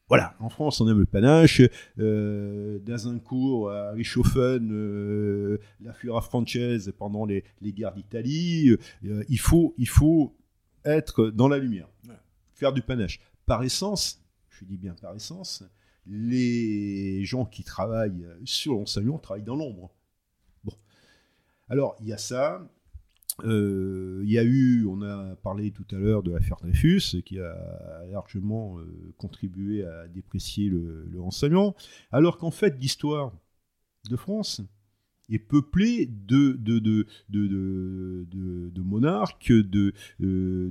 [0.08, 1.60] Voilà, en France, on aime le panache.
[1.98, 8.76] Euh, D'Azincourt à Richthofen, euh, la Fura française pendant les, les guerres d'Italie.
[9.04, 10.36] Euh, il, faut, il faut
[10.84, 11.88] être dans la lumière,
[12.54, 13.18] faire du panache.
[13.46, 15.64] Par essence, je dis bien par essence,
[16.06, 19.90] les gens qui travaillent sur l'enseignement travaillent dans l'ombre.
[20.62, 20.72] Bon.
[21.68, 22.64] Alors, il y a ça.
[23.44, 27.38] Euh, il y a eu, on a parlé tout à l'heure de l'affaire Dreyfus, qui
[27.38, 27.54] a
[28.10, 31.76] largement euh, contribué à déprécier le, le renseignement,
[32.12, 33.32] alors qu'en fait, l'histoire
[34.08, 34.62] de France
[35.28, 40.70] est peuplée de, de, de, de, de, de- de monarques, de, euh,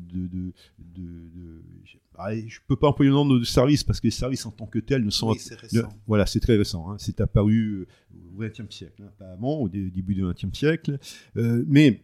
[2.17, 4.65] ah, je peux pas employer le nom de services parce que les services en tant
[4.65, 5.89] que tels ne sont Oui, c'est récent.
[6.07, 6.89] voilà, c'est très récent.
[6.89, 6.95] hein.
[6.99, 7.85] C'est apparu
[8.33, 10.97] au XXe siècle, hein, pas avant, au dé- début du XXe siècle.
[11.35, 12.01] Euh, mais,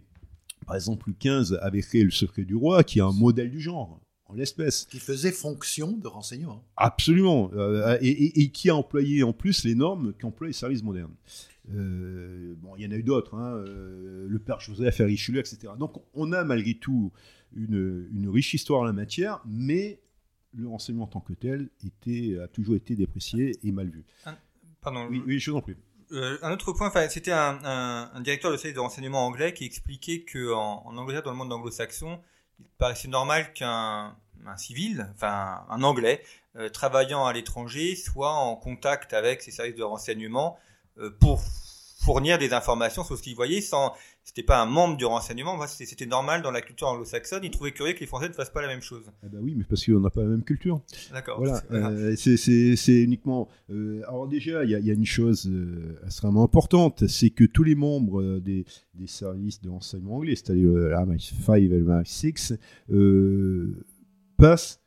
[0.66, 3.60] par exemple, Louis XV avait créé le secret du roi, qui est un modèle du
[3.60, 4.86] genre, en l'espèce.
[4.86, 6.64] Qui faisait fonction de renseignement.
[6.78, 7.52] Absolument.
[7.54, 11.14] Euh, et, et- et qui a employé en plus les normes qu'emploient les services modernes.
[11.74, 15.74] Euh, bon, il y en a eu d'autres, hein, euh, le père Joseph, Richelieu, etc.
[15.78, 17.12] Donc, on a malgré tout
[17.56, 20.00] une, une riche histoire en la matière, mais
[20.54, 24.04] le renseignement en tant que tel était, a toujours été déprécié et mal vu.
[24.82, 25.08] Pardon.
[25.10, 25.76] Oui, oui, je vous en prie.
[26.12, 30.54] Euh, un autre point, c'était un, directeur de service de renseignement anglais qui expliquait que
[30.54, 32.20] en, Angleterre, dans le monde anglo-saxon,
[32.60, 36.24] il paraissait normal qu'un un civil, enfin un anglais,
[36.56, 40.58] euh, travaillant à l'étranger, soit en contact avec ses services de renseignement
[40.98, 41.42] euh, pour
[42.04, 46.06] fournir des informations sur ce qu'il voyait sans c'était pas un membre du renseignement c'était
[46.06, 48.68] normal dans la culture anglo-saxonne il trouvait curieux que les français ne fassent pas la
[48.68, 50.82] même chose Ah bah oui, mais parce qu'on n'a pas la même culture.
[51.12, 52.38] d'accord Voilà, euh, c'est-
[52.76, 53.48] c'est uniquement.
[53.72, 57.32] euh, alors déjà, il y a, il y a une chose euh, extrêmement importante, c'est
[57.32, 61.58] que tous les membres euh, des, des services de renseignement anglais, c'est-à-dire euh, le MI5
[61.58, 62.58] et le MI6,
[62.92, 63.86] euh,
[64.38, 64.80] passent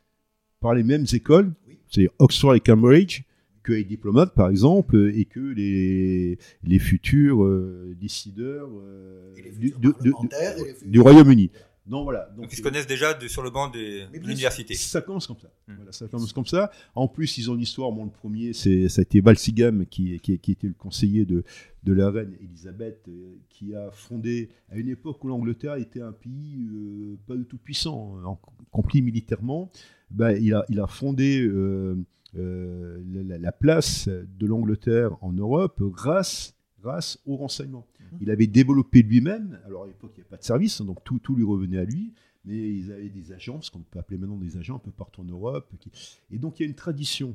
[0.61, 1.79] par les mêmes écoles, Oui.
[1.91, 3.23] c'est Oxford et Cambridge,
[3.65, 9.95] que les diplomates par exemple, et que les, les futurs euh, décideurs euh, du, de-
[10.01, 11.51] de- futurs- Royaume-Uni.
[11.87, 12.31] Donc voilà.
[12.35, 13.77] donc ils se connaissent déjà de, sur le banc de,
[14.11, 15.51] Mais de bien l'université ça commence comme ça.
[15.69, 15.75] Hmm.
[15.77, 16.71] Voilà, ça commence comme ça.
[16.95, 17.93] En plus, ils ont une histoire.
[17.93, 21.45] Bon, le premier, c'est ça a été Walsingham qui, qui, qui était le conseiller de,
[21.83, 26.13] de la reine Elisabeth, euh, qui a fondé à une époque où l'Angleterre était un
[26.13, 29.71] pays euh, pas du tout puissant, en compris militairement.
[30.11, 31.97] Ben, il a il a fondé euh,
[32.37, 37.87] euh, la, la place de l'Angleterre en Europe grâce grâce au renseignement.
[38.13, 38.19] Mhm.
[38.21, 39.59] Il avait développé lui-même.
[39.65, 41.79] Alors à l'époque, il n'y avait pas de service, hein, donc tout, tout lui revenait
[41.79, 42.13] à lui
[42.47, 45.23] mais ils avaient des agents, ce qu'on peut appeler maintenant des agents un peu partout
[45.23, 45.73] en Europe.
[45.81, 45.91] qui-
[46.31, 47.35] Et donc il y a une tradition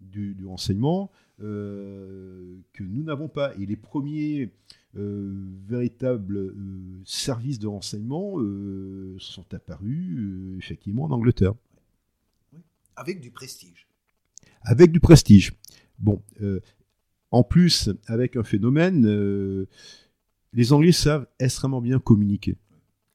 [0.00, 3.54] du, du renseignement euh, que nous n'avons pas.
[3.54, 4.50] Et les premiers
[4.96, 5.32] euh,
[5.68, 6.54] véritables euh,
[7.04, 8.34] services de renseignement
[9.18, 11.54] sont apparus effectivement en Angleterre,
[12.96, 13.86] Avec du prestige.
[14.64, 15.52] Avec du prestige.
[15.98, 16.60] Bon, euh,
[17.32, 19.66] en plus, avec un phénomène, euh,
[20.52, 22.56] les Anglais savent extrêmement bien communiquer.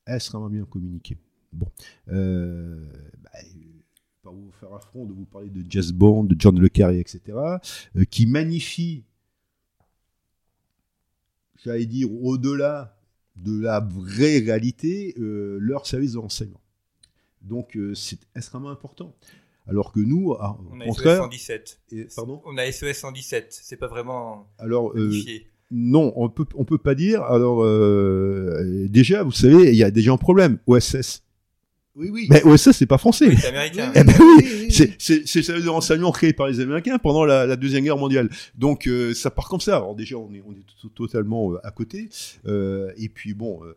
[0.08, 1.18] Extrêmement bien communiquer.
[1.54, 1.68] Bon.
[2.10, 2.84] Euh,
[3.24, 3.30] bah,
[4.24, 7.22] pas vous faire affront de vous parler de Jazz Bond, de John Le Carré, etc.,
[7.96, 9.04] euh, qui magnifient,
[11.64, 12.98] j'allais dire, au-delà
[13.36, 16.60] de la vraie réalité, leur service de renseignement.
[17.44, 19.16] Donc, c'est extrêmement important.
[19.70, 20.34] Alors que nous,
[20.72, 24.92] on a SES contraire, 117 et- pardon on a SES 117 c'est pas vraiment Alors,
[24.98, 25.12] euh,
[25.72, 27.22] Non, on peut on peut pas dire.
[27.24, 30.60] Alors euh, déjà, vous savez, il y a déjà un problème.
[30.68, 31.24] OSS.
[31.96, 32.28] Oui, oui.
[32.30, 33.36] Mais OSS, c'est pas français.
[33.36, 33.92] C'est américain.
[33.96, 34.72] Eh ben oui, Oui, oui, oui.
[34.72, 37.84] c'est c'est c'est le service de renseignement créé par les Américains pendant la, la deuxième
[37.84, 38.30] guerre mondiale.
[38.56, 39.78] Donc euh, ça part comme ça.
[39.78, 42.10] Alors déjà on est on est to- totalement euh, à côté.
[42.46, 43.76] Euh, et puis bon, euh,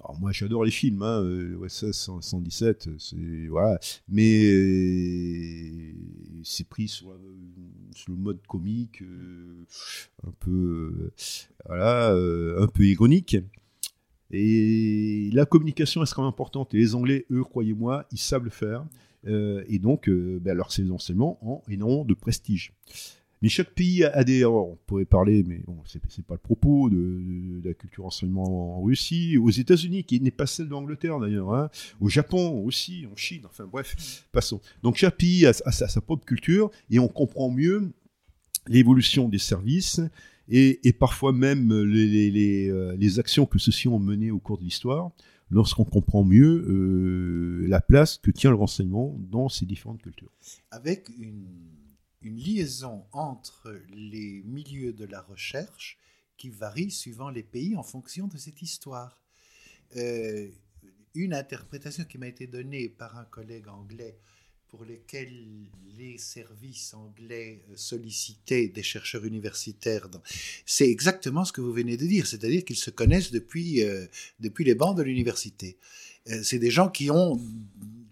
[0.00, 1.02] alors moi j'adore les films.
[1.02, 3.78] Hein, euh, OSS 1- 117, c'est voilà.
[4.08, 5.92] Mais euh,
[6.44, 7.12] c'est pris sur,
[8.08, 9.64] le mode comique, euh,
[10.26, 11.12] un peu euh,
[11.66, 13.36] voilà, euh, un peu ironique.
[14.30, 16.74] Et la communication est extrêmement importante.
[16.74, 18.84] Et les Anglais, eux, croyez-moi, ils savent le faire.
[19.26, 22.72] Euh, et donc, euh, ben, alors, ces enseignements ont énormément de prestige.
[23.42, 24.38] Mais chaque pays a des.
[24.40, 28.06] alors, on pourrait parler, mais bon, c'est pas le propos de, de- de la culture
[28.06, 31.70] enseignement en Russie, aux États-Unis, qui n'est pas celle d'Angleterre d'ailleurs, hein,
[32.00, 34.60] au Japon aussi, en Chine, enfin bref, passons.
[34.82, 37.92] Donc chaque pays a, sa, propre culture et on comprend mieux
[38.66, 40.00] l'évolution des services
[40.48, 41.84] et, parfois même euh,
[42.96, 45.10] les actions que ceux-ci ont menées au cours de l'histoire
[45.50, 50.30] lorsqu'on comprend mieux euh, la place que tient le renseignement dans ces différentes cultures.
[50.70, 51.46] avec une,
[52.22, 55.98] une liaison entre les milieux de la recherche
[56.36, 59.22] qui varie suivant les pays en fonction de cette histoire.
[59.96, 60.48] Euh,
[61.14, 64.18] une interprétation qui m'a été donnée par un collègue anglais
[64.68, 65.32] pour lequel
[65.96, 70.08] les services anglais euh, sollicitaient des chercheurs universitaires,
[70.66, 74.06] c'est exactement ce que vous venez de dire, c'est-à-dire qu'ils se connaissent depuis, euh,
[74.40, 75.78] depuis les bancs de l'université.
[76.42, 77.40] C'est des gens qui ont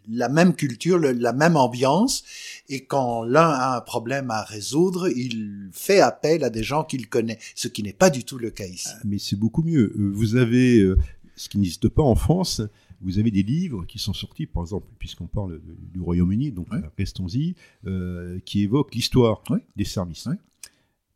[0.09, 2.25] la même culture, le- la même ambiance,
[2.69, 7.09] et quand l'un a un problème à résoudre, il fait appel à des gens qu'il
[7.09, 8.91] connaît, ce qui n'est pas du tout le cas ici.
[9.05, 9.93] Mais c'est beaucoup mieux.
[9.99, 10.97] Euh, Vous avez, euh,
[11.37, 12.61] ce qui n'existe pas en France,
[13.03, 15.61] vous avez des livres qui sont sortis, par exemple, puisqu'on parle
[15.93, 17.55] du Royaume-Uni, donc restons-y,
[17.87, 19.43] euh, qui évoquent l'histoire
[19.77, 20.29] des services.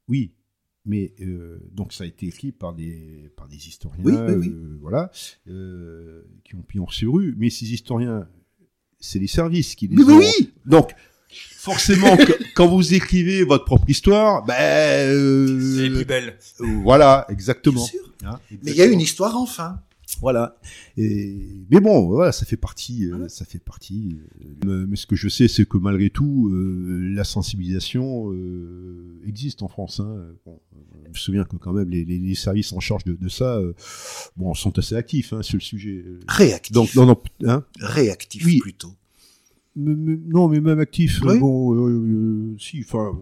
[0.08, 0.32] Oui,
[0.84, 4.04] mais euh, donc ça a été écrit par des, par des historiens,
[4.50, 5.10] euh, voilà,
[6.44, 8.28] qui ont pignon sur rue, mais ces historiens,
[9.00, 10.18] c'est les services qui les Mais ont.
[10.18, 10.92] oui Donc,
[11.56, 16.38] forcément, que- quand vous écrivez votre propre histoire, ben, euh, C'est les plus belles.
[16.82, 17.76] voilà, exactement.
[17.80, 18.00] Bien sûr.
[18.24, 18.92] Hein, Mais il y a exactement.
[18.94, 19.80] une histoire enfin.
[20.20, 20.58] Voilà.
[20.96, 21.36] Et,
[21.70, 23.28] mais bon, voilà, ça fait partie, euh, Voilà.
[23.28, 24.18] ça fait partie.
[24.66, 29.62] euh, mais ce que je sais, c'est que malgré tout, euh, la sensibilisation euh, existe
[29.62, 30.00] en France.
[30.00, 30.26] Hein.
[30.44, 30.60] Bon,
[31.04, 33.56] je me souviens que quand même les, les- les services en charge de, de ça,
[33.56, 33.72] euh,
[34.36, 36.04] bon, sont assez actifs hein, sur le sujet.
[36.28, 36.72] Réactif.
[36.72, 38.58] Donc, non, non, hein, Réactif Oui.
[38.58, 38.92] plutôt.
[39.76, 41.20] mais- mais- non, mais même actifs.
[41.22, 41.38] Oui.
[41.38, 43.18] Bon, euh, euh, si, enfin,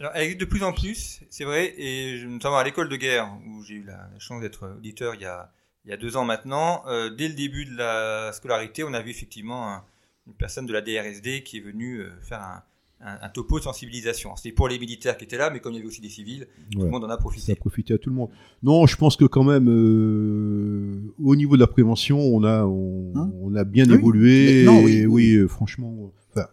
[0.00, 2.96] Alors, elle existe de plus en plus, c'est vrai, et je- notamment à l'école de
[2.96, 5.52] guerre, où j'ai eu la, la chance d'être auditeur il y a,
[5.84, 9.00] il y a deux ans maintenant, euh, dès le début de la scolarité, on a
[9.02, 9.84] vu effectivement un-
[10.26, 12.62] une personne de la DRSD qui est venue euh, faire un,
[13.04, 14.36] un- un topo de sensibilisation.
[14.36, 16.46] C'était pour les militaires qui étaient là, mais comme il y avait aussi des civils,
[16.70, 16.84] tout ouais.
[16.84, 17.50] le monde en a ça profité.
[17.52, 18.30] a profité à tout le monde.
[18.62, 23.12] Non, je pense que quand même, euh, au niveau de la prévention, on a, on,
[23.16, 23.94] Hein on a bien Oui.
[23.94, 24.46] évolué.
[24.60, 26.12] Mais non, et oui, franchement.
[26.30, 26.46] Enfin,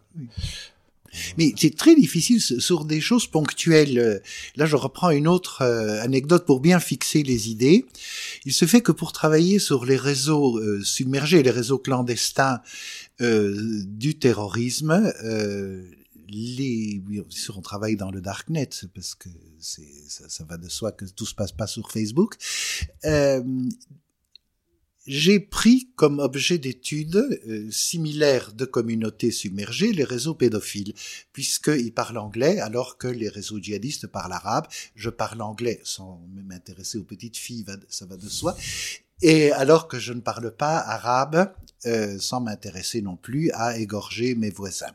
[1.37, 4.21] Mais c'est très difficile sur des choses ponctuelles.
[4.55, 7.85] Là, je reprends une autre euh, anecdote pour bien fixer les idées.
[8.45, 12.61] Il se fait que pour travailler sur les réseaux euh, submergés, les réseaux clandestins
[13.21, 15.83] euh, du terrorisme, euh,
[16.27, 19.81] les, bien sûr, on travaille dans le darknet parce que ça,
[20.27, 22.35] ça va de soi que tout se passe pas sur Facebook.
[25.09, 27.15] J'ai pris comme objet d'étude
[27.47, 30.93] euh, similaire de communautés submergées les réseaux pédophiles,
[31.33, 34.67] puisqu'ils parlent anglais alors que les réseaux djihadistes parlent arabe.
[34.95, 38.55] Je parle anglais sans m'intéresser aux petites filles, ça va de soi.
[39.23, 41.53] Et alors que je ne parle pas arabe,
[41.87, 44.93] euh, sans m'intéresser non plus à égorger mes voisins.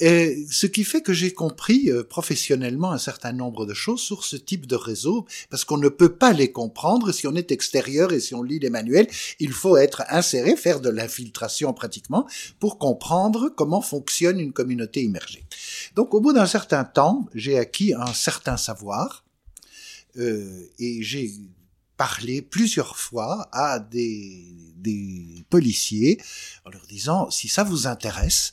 [0.00, 4.24] Et ce qui fait que j'ai compris euh, professionnellement un certain nombre de choses sur
[4.24, 8.12] ce type de réseau, parce qu'on ne peut pas les comprendre si on est extérieur
[8.12, 9.08] et si on lit les manuels.
[9.40, 12.28] Il faut être inséré, faire de l'infiltration pratiquement,
[12.60, 15.44] pour comprendre comment fonctionne une communauté immergée.
[15.96, 19.24] Donc au bout d'un certain temps, j'ai acquis un certain savoir,
[20.16, 21.32] euh, et j'ai
[21.96, 24.44] parlé plusieurs fois à des,
[24.76, 26.20] des policiers
[26.64, 28.52] en leur disant, si ça vous intéresse,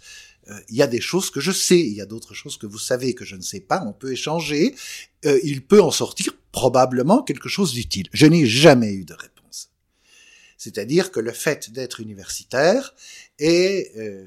[0.69, 2.77] il y a des choses que je sais, il y a d'autres choses que vous
[2.77, 4.75] savez que je ne sais pas, on peut échanger,
[5.25, 8.08] euh, il peut en sortir probablement quelque chose d'utile.
[8.13, 9.71] Je n'ai jamais eu de réponse.
[10.58, 12.93] C'est-à-dire que le fait d'être universitaire
[13.39, 14.25] est, euh,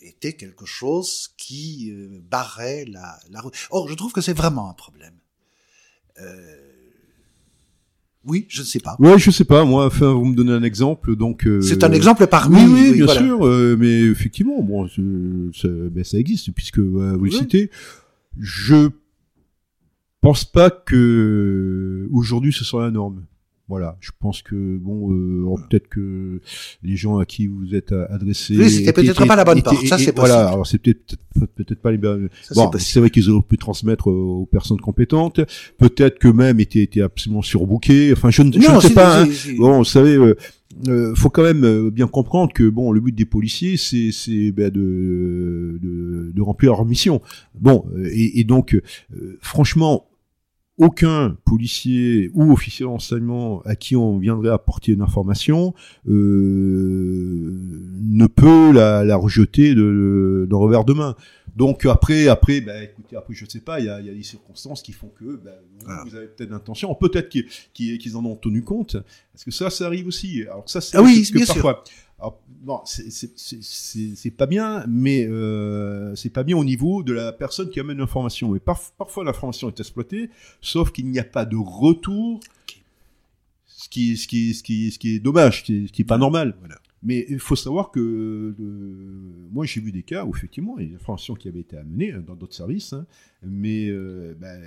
[0.00, 3.54] était quelque chose qui euh, barrait la, la route.
[3.70, 5.18] Or, je trouve que c'est vraiment un problème.
[6.18, 6.69] Euh,
[8.26, 8.96] oui, je ne sais pas.
[8.98, 9.64] ouais, je sais pas.
[9.64, 11.46] Moi, enfin, vous me donnez un exemple, donc.
[11.46, 12.56] euh, C'est un exemple parmi.
[12.62, 13.20] Oui, oui, bien voilà.
[13.20, 17.32] sûr, euh, mais effectivement, bon, ça, ben, ça existe puisque euh, vous le Oui.
[17.32, 17.70] citez.
[18.38, 18.90] Je
[20.20, 23.24] pense pas que aujourd'hui ce soit la norme.
[23.70, 26.40] Voilà, je pense que bon, euh, peut-être que
[26.82, 29.86] les gens à qui vous êtes adressés, oui, c'était peut-être pas la bonne porte.
[29.86, 31.16] Ça c'est Voilà, alors c'est peut-être
[31.54, 32.28] peut-être pas les bon,
[32.78, 35.40] c'est vrai qu'ils auraient pu transmettre aux personnes compétentes.
[35.78, 38.12] Peut-être que même étaient étaient absolument surbookés.
[38.12, 39.22] Enfin, je ne, je ne sais pas.
[39.22, 39.28] Hein.
[39.56, 40.16] Bon, vous savez.
[40.16, 40.36] Euh,
[40.88, 44.52] euh, faut quand même euh, bien comprendre que bon, le but des policiers, c'est c'est
[44.52, 47.20] ben, de, de, de remplir leur mission.
[47.58, 50.06] Bon, et, et donc, euh, franchement,
[50.80, 55.74] aucun policier ou officier d'enseignement à qui on viendrait apporter une information
[56.08, 57.50] euh,
[58.02, 61.16] ne peut la, la rejeter de, d'un revers de main.
[61.54, 64.22] Donc après, après, bah, écoutez, après je sais pas, il y a, y a, des
[64.22, 65.50] circonstances qui font que bah,
[66.06, 68.96] vous, avez peut-être l'intention, peut-être qu'ils, qu'ils, en ont tenu compte,
[69.32, 70.42] parce que ça, ça arrive aussi.
[70.42, 71.82] Alors ça, c'est ah oui, bien parfois.
[71.84, 71.94] Sûr.
[72.20, 77.70] Alors, bon, c'est pas bien, mais euh, c'est pas bien au niveau de la personne
[77.70, 78.54] qui amène l'information.
[78.54, 80.28] Et parfois, l'information est exploitée,
[80.60, 82.40] sauf qu'il n'y a pas de retour,
[83.66, 86.54] ce qui, ce qui, ce qui, ce qui est dommage, ce qui, est, pas normal.
[86.60, 86.76] Voilà.
[87.02, 88.54] Mais il faut savoir que
[89.50, 91.78] moi j'ai vu des cas où effectivement il y a des informations qui avaient été
[91.78, 93.06] amenées dans d'autres services, hein,
[93.42, 94.60] mais euh, ben,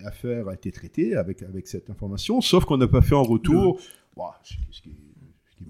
[0.00, 3.80] l'affaire a été traitée avec, avec cette information, sauf qu'on n'a pas fait en retour.
[4.16, 4.92] Bon, ce, qui,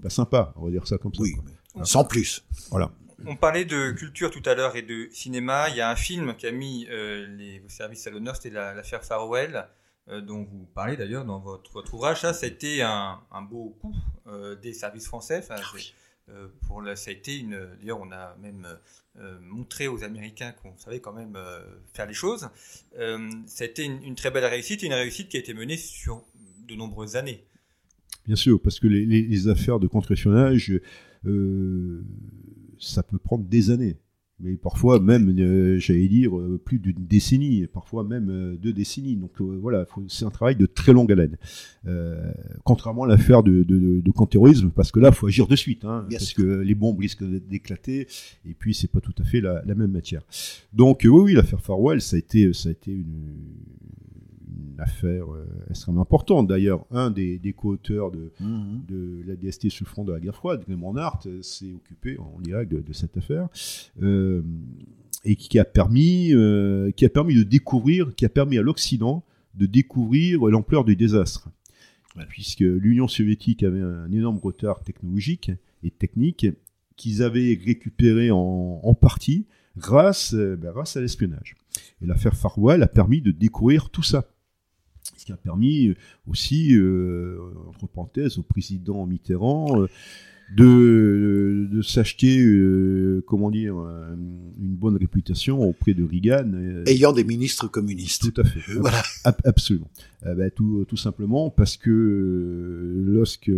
[0.01, 1.21] pas sympa, on va dire ça comme ça.
[1.21, 1.35] Oui,
[1.83, 2.45] sans plus.
[2.69, 2.91] Voilà.
[3.25, 5.69] On parlait de culture tout à l'heure et de cinéma.
[5.69, 9.03] Il y a un film qui a mis euh, les services à l'honneur, c'était l'affaire
[9.03, 9.67] Farwell,
[10.09, 12.21] euh, dont vous parlez d'ailleurs dans votre, votre, ouvrage.
[12.21, 13.95] Ça, ça a été un, beau coup
[14.27, 15.39] euh, des services français.
[15.39, 16.33] Enfin, ah
[16.67, 17.75] pour la, ça a été une.
[17.79, 18.67] D'ailleurs, on a même
[19.41, 21.37] montré aux Américains qu'on savait quand même
[21.93, 22.49] faire les choses.
[22.95, 26.23] ça a été une, une, très belle réussite, une réussite qui a été menée sur
[26.65, 27.45] de nombreuses années.
[28.25, 30.79] Bien sûr, parce que les, les, affaires de contre-espionnage,
[31.25, 32.01] euh,
[32.79, 33.97] ça peut prendre des années.
[34.39, 39.15] Mais parfois même, euh, j'allais dire, euh, plus d'une décennie, parfois même deux décennies.
[39.15, 41.37] Donc voilà, c'est un travail de très longue haleine.
[42.63, 45.83] contrairement à l'affaire de, de, de contre-terrorisme, parce que là, il faut agir de suite,
[45.83, 48.07] hein, parce que les bombes risquent d'éclater,
[48.45, 50.23] et puis c'est pas tout à fait la, la même matière.
[50.71, 53.35] Donc oui, oui, l'affaire Farwell, ça a été, ça a été une,
[54.73, 56.47] une affaire euh, extrêmement importante.
[56.47, 58.83] D'ailleurs, un des, des co-auteurs de, mhm.
[58.87, 62.17] de la DST sur le front de la guerre froide, Clément Hart, euh, s'est occupé
[62.17, 63.47] en direct de, cette affaire.
[64.01, 64.41] Euh,
[65.25, 66.33] et qui a permis,
[66.97, 69.23] qui a permis de découvrir, qui a permis à l'Occident
[69.55, 71.47] de découvrir l'ampleur du désastre.
[72.27, 75.49] Puisque l'Union soviétique avait un énorme retard technologique
[75.81, 76.47] et technique
[76.97, 79.45] qu'ils avaient récupéré en, en partie
[79.77, 81.55] grâce, ben, grâce à l'espionnage.
[82.01, 84.25] Et l'affaire Farwell a permis de découvrir tout ça
[85.23, 85.95] ce qui a permis euh,
[86.27, 87.37] aussi, euh,
[87.69, 89.87] entre parenthèses, au président Mitterrand euh,
[90.57, 92.45] de, de s'acheter,
[93.25, 96.51] comment dire, une bonne réputation auprès de Reagan.
[96.85, 98.31] Ayant des ministres communistes.
[98.31, 98.73] Tout à fait.
[98.79, 99.01] voilà.
[99.45, 99.89] absolument.
[100.21, 103.51] Ben, tout, tout, simplement parce que lorsque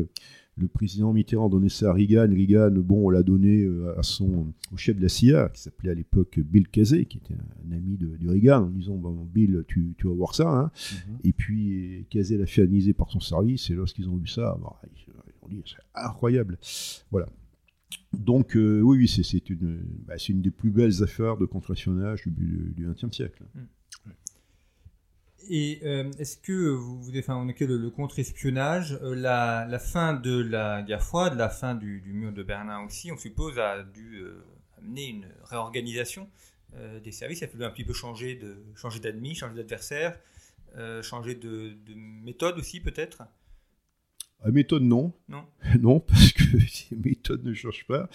[0.57, 2.29] le président Mitterrand donnait ça à Reagan.
[2.29, 5.91] Reagan, bon, on l'a donné euh, à son, au chef de la CIA, qui s'appelait
[5.91, 9.95] à l'époque Bill Casey, qui était un ami de, Reagan, en disant bon, Bill, tu,
[9.97, 10.49] tu, vas voir ça.
[10.49, 10.71] Hein.
[11.09, 11.17] Mhm.
[11.25, 14.57] Et puis Casey l'a fait analyser par son service, et lorsqu'ils ont vu ça,
[14.95, 16.57] ils, ont dit c'est incroyable.
[17.11, 17.27] Voilà.
[18.13, 22.73] Donc, euh, oui, oui c'est une, bah, une des plus belles affaires de contre-espionnage du
[22.77, 23.43] XXe siècle.
[23.53, 23.59] Mm.
[25.49, 29.79] Et euh, est-ce que vous, vous enfin, on est le, le contre-espionnage, euh, la, la,
[29.79, 33.60] fin de la guerre froide, la fin du, du mur de Berlin aussi, on suppose,
[33.60, 34.43] a dû euh,
[34.77, 36.29] amener une réorganisation
[37.05, 37.39] des services.
[37.39, 40.19] Il a fallu un petit peu changer de changer d'admis, changer d'adversaire,
[41.03, 43.23] changer de, de, méthode aussi peut-être?
[44.45, 45.13] Méthode non.
[45.29, 45.45] Non.
[45.79, 46.43] non, parce que
[46.91, 48.10] les méthodes ne changent pas.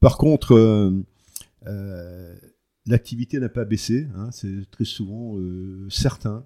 [0.00, 1.02] par contre
[2.86, 6.44] l'activité n'a pas baissé, hein, c'est très souvent euh, certains,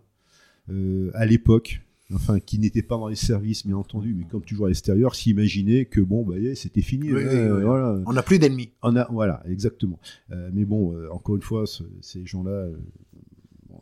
[0.70, 4.66] euh, à l'époque, enfin qui n'étaient pas dans les services bien entendu, mais comme toujours
[4.66, 7.10] à l'extérieur, s'imaginaient que bon, bah, c'était fini.
[7.10, 8.00] Hein, voilà.
[8.06, 8.70] On n'a plus d'ennemis.
[8.82, 9.98] On a, voilà, exactement.
[10.30, 11.64] Euh, mais bon, encore une fois,
[12.00, 12.68] ces gens-là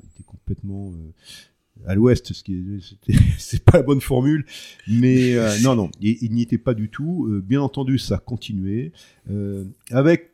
[0.05, 0.93] étaient complètement
[1.87, 2.65] à l'ouest, ce qui
[3.39, 4.47] c'est pas la bonne formule,
[4.87, 7.29] mais non, non, ils n'y étaient pas du tout.
[7.45, 8.93] bien entendu, ça a continué
[9.91, 10.34] avec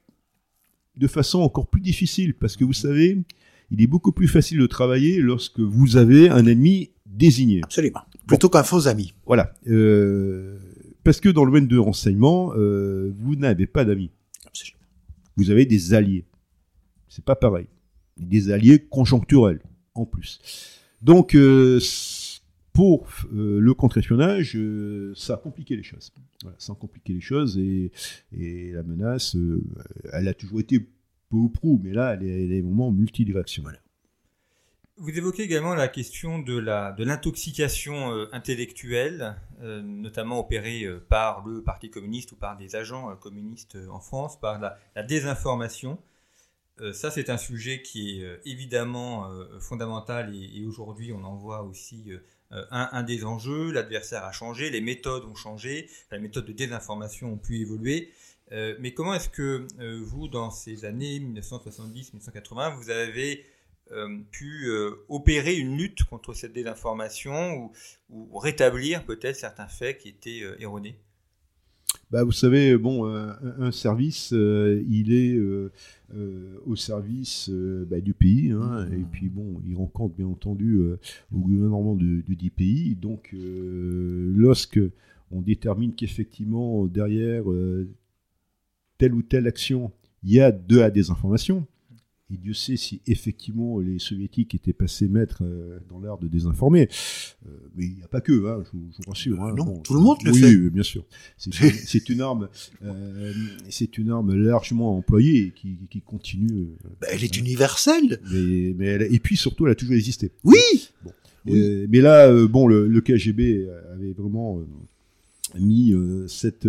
[0.96, 3.18] de façon encore plus difficile, parce que vous savez,
[3.70, 7.60] il est beaucoup plus facile de travailler lorsque vous avez un ennemi désigné.
[7.62, 8.00] Absolument.
[8.26, 9.14] Plutôt qu'un faux ami.
[9.26, 9.54] Voilà.
[9.68, 10.58] Euh,
[11.04, 14.10] parce que dans le domaine de renseignement, euh, vous n'avez pas d'amis.
[14.46, 14.78] Absolument.
[15.36, 16.24] Vous avez des alliés.
[17.08, 17.66] C'est pas pareil.
[18.16, 19.60] Des alliés conjoncturels,
[19.94, 20.40] en plus.
[21.02, 21.80] Donc, euh,
[22.72, 26.12] pour euh, le contre-espionnage, euh, ça a compliqué les choses.
[26.42, 26.74] Voilà, ça
[27.06, 27.90] les choses et,
[28.72, 29.62] la menace, euh,
[30.12, 33.80] elle a toujours été peu ou prou, mais là, elle est, elle est vraiment multidirectionnelle.
[34.96, 41.90] Vous évoquez également la question de de l'intoxication euh, intellectuelle, notamment opérée par le Parti
[41.90, 45.98] communiste ou par des agents communistes en France, par la, désinformation.
[46.92, 52.10] ça, c'est un sujet qui est évidemment fondamental et aujourd'hui, on en voit aussi
[52.50, 53.70] un, un, des enjeux.
[53.72, 58.12] L'adversaire a changé, les méthodes ont changé, les méthodes de désinformation ont pu évoluer.
[58.50, 59.66] mais comment est-ce que
[60.02, 63.46] vous, dans ces années 1970-1980, vous avez
[63.92, 67.72] euh, pu euh, opérer une lutte contre cette désinformation
[68.08, 70.96] ou, rétablir peut-être certains faits qui étaient euh, erronés?
[72.10, 75.38] Bah, vous savez, bon, un, service, il est
[76.66, 78.92] au service bah, du pays, hein, mmh.
[78.94, 80.80] et puis bon, il rencontre bien entendu
[81.32, 82.96] au gouvernement du, du pays.
[82.96, 84.80] Donc, lorsque
[85.30, 87.44] on détermine qu'effectivement derrière
[88.98, 89.92] telle ou telle action,
[90.22, 91.66] il y a de la désinformation,
[92.32, 96.88] et Dieu sait si effectivement les soviétiques étaient passés maîtres euh, dans l'art de désinformer.
[97.46, 99.42] Euh, mais il n'y a pas que, hein, je, vous, rassure.
[99.42, 99.54] Hein.
[99.56, 100.54] non, tout le monde le oui, fait.
[100.54, 101.04] Oui, bien sûr.
[101.36, 102.48] C'est une arme,
[102.84, 103.32] euh,
[103.68, 106.68] c'est une arme largement employée et qui, qui continue.
[107.00, 108.20] Ben, elle est universelle.
[108.30, 110.30] Mais, mais elle, et puis surtout, elle a toujours existé.
[110.44, 110.58] Oui.
[111.04, 111.12] Bon.
[111.46, 114.60] mais là, bon, le, le, KGB avait vraiment
[115.58, 115.94] mis
[116.28, 116.66] cette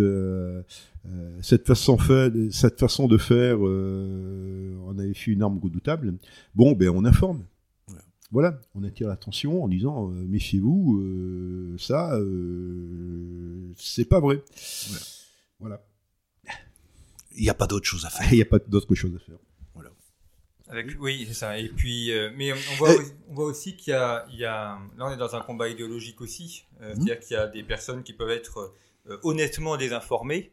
[1.08, 6.14] euh, cette, façon fait, cette façon de faire, euh, on avait fait une arme redoutable.
[6.54, 7.44] Bon, ben on informe.
[8.30, 12.18] Voilà, on attire l'attention en disant euh, méfiez-vous, ça,
[13.76, 14.42] c'est pas vrai.
[15.60, 15.84] Voilà.
[17.34, 18.26] Il n'y a pas d'autre chose à faire.
[18.32, 19.38] Il n'y a pas d'autre chose à faire.
[20.72, 21.58] Avec, oui, c'est ça.
[21.58, 22.94] Et puis, mais on voit,
[23.28, 25.68] on voit aussi qu'il y, a, il y a, là, on est dans un combat
[25.68, 26.64] idéologique aussi.
[26.80, 26.84] Mmh.
[26.94, 28.74] C'est-à-dire qu'il y a des personnes qui peuvent être
[29.22, 30.50] honnêtement désinformées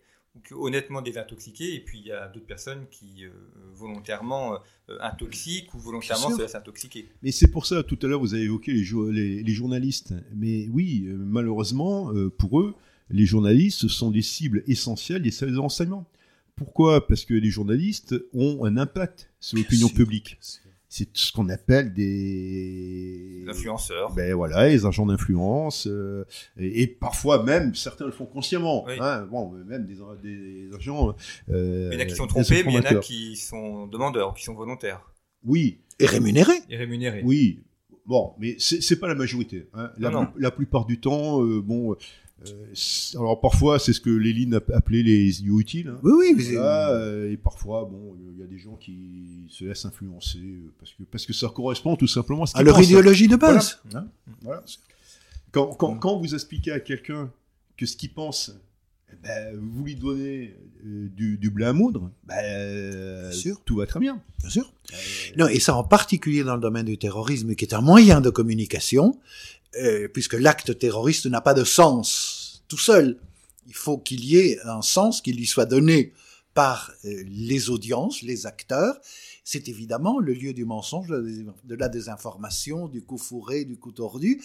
[0.52, 3.30] honnêtement désintoxiqués, et puis il y a d'autres personnes qui euh,
[3.74, 4.56] volontairement
[4.90, 7.08] euh, intoxiquent ou volontairement se laissent intoxiquer.
[7.22, 10.14] Mais c'est pour ça, tout à l'heure, vous avez évoqué les, les, journalistes.
[10.36, 12.76] Mais oui, euh, malheureusement, pour eux,
[13.10, 16.06] les journalistes sont des cibles essentielles des services de renseignement.
[16.60, 17.08] Pourquoi?
[17.08, 20.38] Parce que les journalistes ont un impact sur l'opinion publique
[20.90, 24.12] c'est ce qu'on appelle des influenceurs.
[24.16, 26.26] Ben voilà, les agents d'influence, euh,
[26.58, 28.88] et, parfois même certains le font consciemment.
[29.00, 31.16] Hein, bon, même des, des agents.
[31.50, 33.86] Euh, il y en a qui sont trompés, mais il y en a qui sont
[33.86, 35.14] demandeurs, qui sont volontaires.
[35.44, 35.80] Oui.
[36.00, 36.60] Et rémunérés.
[36.70, 37.22] Et rémunérés.
[37.24, 37.62] Oui.
[38.08, 39.70] Bon, mais c'est pas la majorité.
[39.76, 39.92] Hein.
[40.00, 40.30] La, non, non.
[40.36, 41.98] la, plupart du temps, euh, bon, euh,
[43.16, 45.90] alors parfois, c'est ce que Léline appelait les idiots utiles.
[45.90, 46.00] Hein.
[46.04, 46.54] Oui, oui.
[46.56, 50.92] Euh, et parfois, bon, il y a des gens qui se laissent influencer euh, parce
[50.94, 53.80] que parce que ça correspond tout simplement à, ce à leur idéologie de base.
[53.94, 54.08] Hein.
[54.42, 54.64] Voilà.
[55.52, 57.32] Quand, quand, quand, vous expliquez à quelqu'un
[57.76, 58.56] que ce qu'il pense,
[59.12, 63.60] eh ben, vous lui donnez du, du, blé à moudre, ben, sûr.
[63.66, 64.22] tout va très bien.
[64.40, 64.72] Bien sûr.
[65.38, 68.30] Non, et ça en particulier dans le domaine du terrorisme, qui est un moyen de
[68.30, 69.18] communication,
[69.78, 73.20] euh, puisque l'acte terroriste n'a pas de sens tout seul.
[73.68, 76.14] Il faut qu'il y ait un sens qui lui soit donné
[76.54, 79.00] par euh, les audiences, les acteurs.
[79.44, 84.42] C'est évidemment le lieu du mensonge, de la désinformation, du coup fourré, du coup tordu.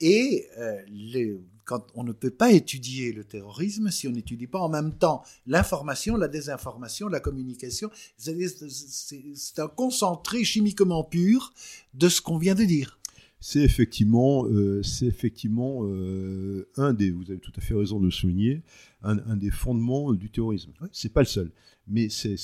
[0.00, 4.68] Et euh, quand on ne peut pas étudier le terrorisme si on n'étudie pas en
[4.68, 7.90] même temps l'information, la désinformation, la communication.
[8.16, 11.52] C'est un concentré chimiquement pur
[11.94, 12.98] de ce qu'on vient de dire
[13.44, 18.04] c'est effectivement, euh, c'est effectivement euh, un des, vous avez tout à fait raison de
[18.04, 18.62] le souligner,
[19.02, 20.70] un, des fondements du terrorisme.
[20.92, 21.50] C'est pas le seul,
[21.88, 22.36] mais c'est,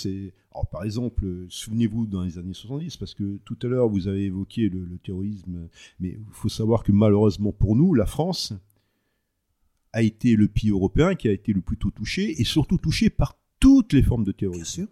[0.73, 4.69] par exemple, souvenez-vous dans les années 70, parce que tout à l'heure vous avez évoqué
[4.69, 5.69] le, terrorisme,
[6.01, 8.53] mais il faut savoir que malheureusement pour nous, la France
[9.93, 13.09] a été le pays européen qui a été le plus tôt touché, et surtout touché
[13.09, 14.83] par toutes les formes de terrorisme.
[14.83, 14.89] Bien sûr.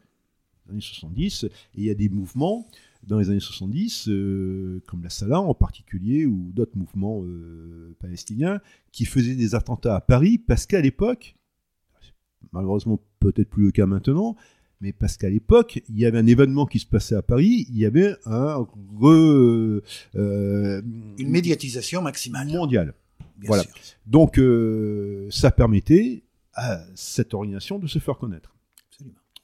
[0.67, 2.69] Dans les années 70, et il y a des mouvements
[3.07, 8.61] dans les années 70, euh, comme la Salah en particulier, ou d'autres mouvements euh, palestiniens,
[8.93, 11.37] qui faisaient des attentats à Paris, parce qu'à l'époque,
[12.53, 14.37] malheureusement peut-être plus le cas maintenant,
[14.81, 17.79] mais parce qu'à l'époque, il y avait un événement qui se passait à Paris, il
[17.79, 18.67] y avait un
[18.99, 19.83] re,
[20.17, 20.83] euh,
[21.19, 22.95] une médiatisation maximale mondiale.
[23.45, 23.65] voilà.
[24.07, 24.41] Donc
[25.31, 28.56] ça permettait à cette organisation de se faire connaître.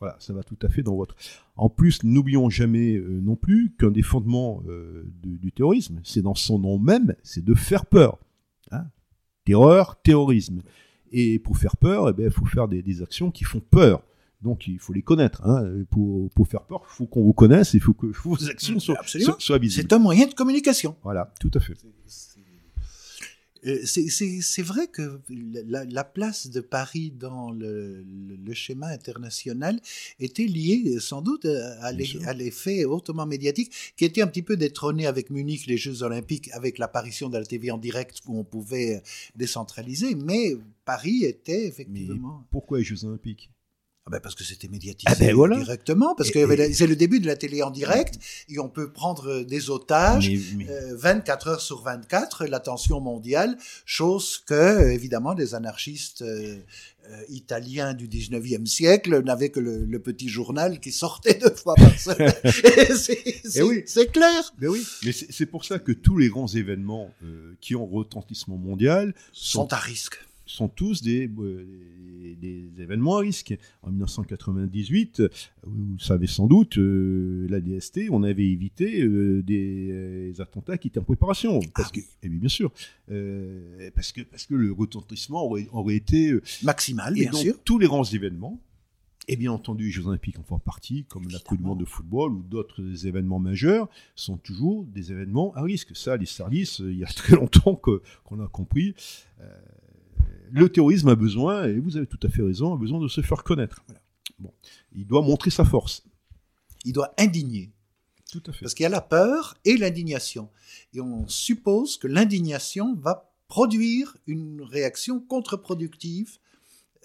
[0.02, 1.14] Voilà, ça va tout à fait dans votre.
[1.54, 6.34] En plus, n'oublions jamais euh, non plus qu'un des fondements euh, du, terrorisme, c'est dans
[6.34, 8.18] son nom même, c'est de faire peur.
[8.72, 8.86] Hein.
[9.44, 10.62] Terreur, terrorisme.
[11.12, 14.02] Et pour faire peur, eh ben, il faut faire des, actions qui font peur.
[14.40, 15.46] Donc il faut les connaître.
[15.46, 15.84] Hein.
[15.88, 18.96] Pour, pour, faire peur, il faut qu'on vous connaisse, il faut que vos actions soient,
[19.38, 19.88] soient, visibles.
[19.88, 20.96] C'est un moyen de communication.
[21.04, 21.74] Voilà, tout à fait.
[23.66, 24.08] Euh, c'est-
[24.62, 29.80] vrai que la, la place de Paris dans le, le- le schéma international
[30.18, 32.26] était liée sans doute à sûr.
[32.28, 36.50] à l'effet hautement médiatique qui était un petit peu détrôné avec Munich, les Jeux Olympiques,
[36.52, 39.00] avec l'apparition de la TV en direct où on pouvait euh,
[39.36, 40.14] décentraliser.
[40.16, 42.44] Mais Paris était Mais effectivement.
[42.50, 43.48] pourquoi les Jeux Olympiques?
[44.04, 45.56] Ah ben parce que c'était médiatisé Ah ben voilà.
[45.60, 48.90] directement, parce que la- c'est le début de la télé en direct et on peut
[48.90, 50.28] prendre euh, des otages.
[50.28, 56.22] Mais- mais- Euh, 24 heures sur 24, l'attention mondiale, chose que, euh, évidemment, les anarchistes
[56.22, 56.58] euh,
[57.10, 61.74] euh, italiens du 19e siècle n'avaient que le, le petit journal qui sortait deux fois
[61.76, 62.32] par semaine.
[62.44, 63.22] Et c'est-
[63.54, 63.84] Eh oui.
[64.12, 64.52] clair.
[64.58, 68.56] Ben oui, mais c'est pour ça que tous les grands événements euh, qui ont retentissement
[68.56, 70.18] mondial Sont à risque.
[70.52, 71.66] Sont tous des, euh,
[72.20, 73.56] des, des événements à risque.
[73.82, 75.28] En 1998, euh,
[75.64, 80.88] vous le savez sans doute, euh, la DST, on avait évité euh, des, attentats qui
[80.88, 81.60] étaient en préparation.
[81.74, 82.72] Parce Ah que, eh bien, bien sûr,
[83.10, 86.34] euh, parce, que, parce que le retentissement aurait, aurait été...
[86.62, 87.54] Maximal, et bien donc, sûr.
[87.64, 88.60] tous les grands événements,
[89.28, 91.64] et bien entendu, les Jeux Olympiques en font partie, comme la Coupe du.
[91.64, 95.94] Monde de football ou d'autres événements majeurs, sont toujours des événements à risque.
[95.96, 98.94] Ça, les services, il y a très longtemps qu'on a compris.
[99.40, 99.44] Euh,
[100.52, 103.22] le terrorisme a besoin, et vous avez tout à fait raison, a besoin de se
[103.22, 103.82] faire connaître.
[103.86, 104.00] Voilà.
[104.38, 104.52] Bon,
[104.94, 106.04] il doit montrer sa force.
[106.84, 107.72] Il doit indigner.
[108.30, 108.60] Tout à fait.
[108.60, 110.50] Parce qu'il y a la peur et l'indignation.
[110.94, 116.38] Et on suppose que l'indignation va produire une réaction contre-productive.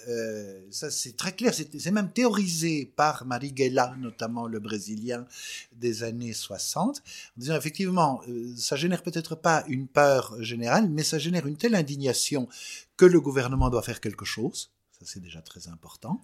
[0.08, 1.54] Euh, ça, c'est très clair.
[1.54, 5.26] C'est même théorisé par Marighella, notamment le Brésilien
[5.74, 7.02] des années 60, en
[7.38, 11.76] disant effectivement, euh, ça génère peut-être pas une peur générale, mais ça génère une telle
[11.76, 12.48] indignation
[12.96, 14.72] que le gouvernement doit faire quelque chose.
[15.00, 16.22] Ça, c'est déjà très important.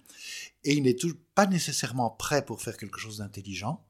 [0.64, 0.96] Et il n'est
[1.34, 3.84] pas nécessairement prêt pour faire quelque chose d'intelligent.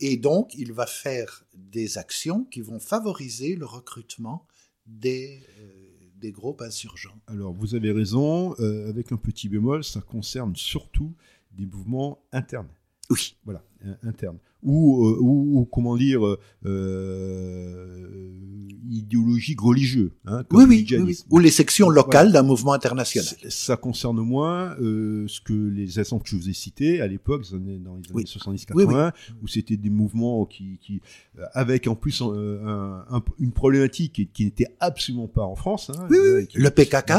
[0.00, 4.46] Et donc, il va faire des actions qui vont favoriser le recrutement
[4.86, 7.20] des, euh, des groupes insurgents.
[7.26, 11.12] Alors, vous avez raison, euh, avec un petit bémol, ça concerne surtout
[11.50, 12.68] des mouvements internes.
[13.12, 13.36] Oui.
[13.44, 13.62] Voilà,
[14.02, 14.38] internes.
[14.64, 16.38] Ou, euh, ou, ou, comment dire, euh,
[17.22, 18.30] euh,
[18.90, 20.10] idéologique religieuse.
[20.26, 21.18] Hein, comme Oui, le oui, oui.
[21.30, 22.42] Ou les sections locales Voilà.
[22.42, 23.26] d'un mouvement international.
[23.48, 27.42] Ça concerne moins euh, ce que les exemples que je vous ai cités à l'époque,
[27.50, 28.24] dans les années Oui.
[28.24, 31.00] 70-80, où c'était des mouvements qui, qui
[31.54, 35.90] avec en plus un- un- une problématique qui, qui n'était absolument pas en France.
[35.90, 36.06] hein,
[36.48, 37.12] qui- Le PKK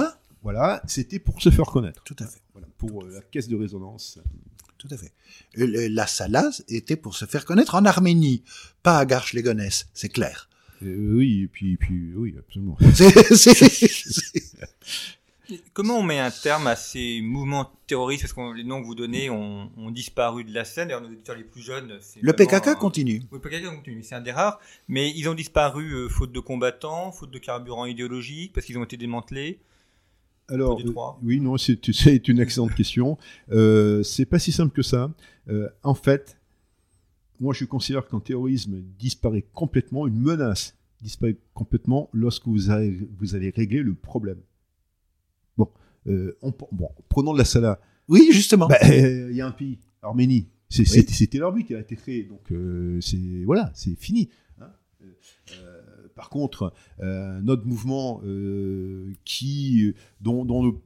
[0.43, 2.03] Voilà, c'était pour se faire connaître.
[2.03, 2.39] Tout à fait.
[2.53, 4.19] Voilà, pour la caisse de résonance.
[4.87, 5.11] Tout à fait.
[5.55, 8.43] Le- La Sala était pour se faire connaître en Arménie,
[8.83, 10.49] pas à Garches-les-Gonesse, c'est clair.
[10.83, 12.77] Euh, oui, et puis, et puis, oui, absolument.
[12.93, 14.57] C'est- c'est- c'est-
[15.73, 18.23] Comment on met un terme à ces mouvements terroristes?
[18.23, 20.87] Parce que les noms que vous donnez ont, ont disparu de la scène.
[20.87, 23.21] D'ailleurs, nos auditeurs les plus jeunes, c'est Le PKK un- continue.
[23.31, 24.03] Oui, le PKK continue.
[24.03, 24.59] C'est un des rares.
[24.87, 28.83] Mais ils ont disparu euh, faute de combattants, faute de carburant idéologique, parce qu'ils ont
[28.85, 29.59] été démantelés.
[30.49, 33.17] Alors, euh, oui, non, c'est c'est une excellente question.
[33.51, 35.11] Euh, c'est pas si simple que ça.
[35.49, 36.37] Euh, en fait,
[37.39, 43.35] moi, je considère qu'un terrorisme disparaît complètement, une menace disparaît complètement lorsque vous avez, vous
[43.35, 44.39] avez réglé le problème.
[45.57, 45.69] Bon,
[46.07, 47.79] euh, on- bon prenons de la Salah.
[48.07, 48.67] Oui, justement.
[48.67, 50.47] Bah, euh, Il y a un pays, Arménie.
[50.69, 50.87] C'est- Oui.
[50.87, 54.29] C'était c'était leur but qui a été créé, donc euh, c'est voilà, c'est fini.
[54.59, 54.67] hein.
[56.15, 60.77] Par contre, euh, notre mouvement euh, qui, dont, dont, le-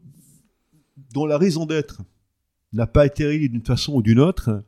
[1.14, 2.02] dont la raison d'être
[2.74, 4.64] n'a pas été réglée d'une façon ou d'une autre,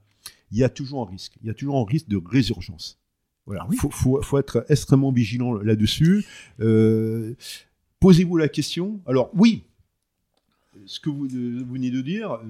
[0.51, 1.33] il y a toujours un risque.
[1.41, 2.97] Il y a toujours un risque de résurgence.
[3.45, 3.77] Voilà, oui.
[3.77, 6.25] faut, faut, faut être extrêmement vigilant là-dessus.
[6.59, 7.33] Euh,
[7.99, 9.01] Posez-vous la question.
[9.05, 9.63] Alors oui,
[10.85, 12.41] ce que vous, vous venez de dire, à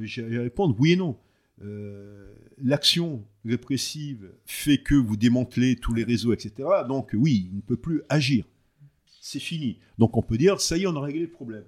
[0.41, 1.17] répondre oui et non.
[1.61, 6.67] Euh, L'action répressive fait que vous démantelez tous les réseaux, etc.
[6.87, 8.45] Donc oui, il ne peut plus agir.
[9.21, 9.79] C'est fini.
[9.97, 11.63] Donc on peut dire, ça y est, on a réglé le problème.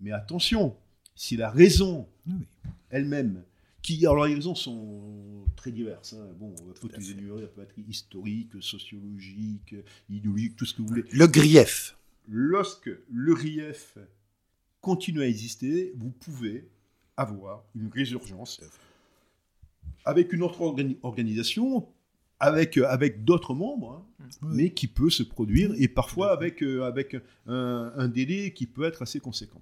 [0.00, 0.76] Mais attention,
[1.14, 2.46] si la raison Oui.
[2.90, 3.44] elle-même,
[3.82, 6.14] qui, alors les raisons sont très diverses.
[6.14, 6.26] hein.
[6.40, 9.76] Bon, il faut les énumérer, ça peut être historique, sociologique,
[10.10, 11.04] idéologique, tout ce que vous voulez.
[11.12, 11.96] Le grief.
[12.28, 13.96] Lorsque le RIF
[14.80, 16.68] continue à exister, vous pouvez
[17.16, 18.60] avoir une résurgence
[20.06, 21.86] avec une autre organi- organisation,
[22.40, 24.48] avec, euh, avec d'autres membres, hein, Oui.
[24.56, 27.16] mais qui peut se produire, et parfois avec, euh, avec
[27.46, 29.60] un, un délai qui peut être assez conséquent.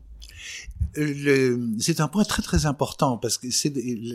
[0.97, 3.73] Euh, c'est un point très très important parce que c'est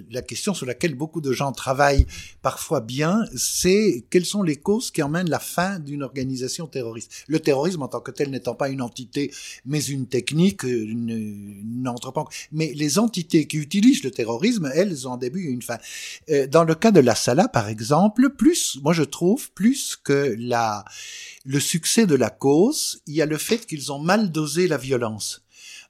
[0.09, 2.05] la question sur laquelle beaucoup de gens travaillent
[2.41, 7.25] parfois bien, c'est quelles sont les causes qui emmènent la fin d'une organisation terroriste.
[7.27, 9.31] Le terrorisme en tant que tel n'étant pas une entité,
[9.65, 12.29] mais une technique, une, une entrepreneur.
[12.53, 15.77] Mais les entités qui utilisent le terrorisme, elles ont un début et une fin.
[16.29, 19.95] Euh, Dans le cas de la Sala, par exemple, plus plus, moi je trouve, plus
[19.95, 20.83] que la,
[21.45, 24.77] le succès de la cause, il y a le fait qu'ils ont mal dosé la
[24.77, 25.43] violence.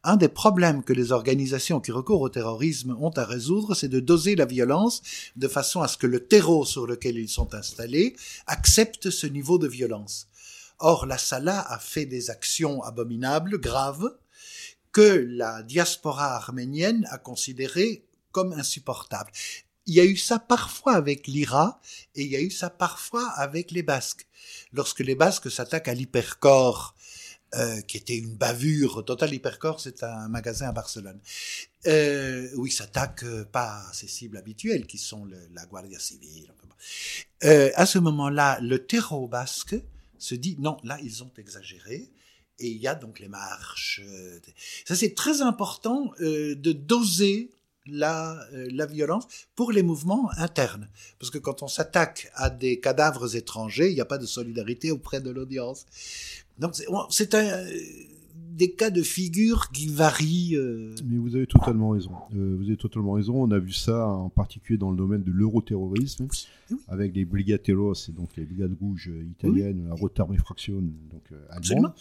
[0.04, 4.02] Un des problèmes que les organisations qui recourent au terrorisme ont à résoudre, c'est de
[4.02, 5.02] doser la violence
[5.38, 8.14] de façon à ce que le terreau sur lequel ils sont installés
[8.46, 10.28] accepte ce niveau de violence.
[10.80, 14.18] Or, la Sala a fait des actions abominables, graves,
[14.92, 18.04] que la diaspora arménienne a considérées
[18.34, 19.32] comme insupportables.
[19.90, 21.82] Il y a eu ça parfois avec l'IRA
[22.14, 24.28] et il y a eu ça parfois avec les Basques.
[24.72, 26.96] Lorsque les Basques s'attaquent à l'hypercorps,
[27.56, 31.20] euh, qui était une bavure Total Hypercorps, c'est un magasin à Barcelone,
[31.88, 36.54] euh, où ils s'attaquent euh, pas à ses cibles habituelles, qui sont la Guardia Civile.
[37.44, 39.76] Euh, à ce moment-là, le terreau basque
[40.20, 42.12] se dit non, là ils ont exagéré.
[42.60, 44.02] Et il y a donc les marches.
[44.86, 47.50] Ça c'est très important de doser
[47.92, 50.88] la, euh, la violence pour les mouvements internes.
[51.20, 54.92] Parce que quand on s'attaque à des cadavres étrangers, il n'y a pas de solidarité
[54.92, 55.86] auprès de l'audience.
[56.58, 56.76] Donc
[57.10, 57.70] c'est- un, euh,
[58.52, 60.56] des cas de figure qui varient.
[60.58, 62.12] euh, Mais vous avez totalement raison.
[62.36, 63.42] Euh, vous avez totalement raison.
[63.42, 66.28] On a vu ça en particulier dans le domaine de l'euroterrorisme,
[66.70, 66.78] oui.
[66.90, 71.94] avec les Brigateros, et donc les brigades rouges italiennes, la Rotarme Fraction, donc euh, allemande,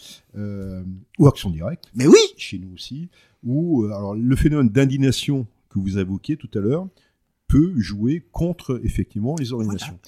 [1.17, 3.07] ou Action Directe, Mais oui, chez nous aussi,
[3.47, 6.87] euh, alors le phénomène d'indignation que vous évoquiez tout à l'heure
[7.47, 9.99] peut jouer contre effectivement les organisations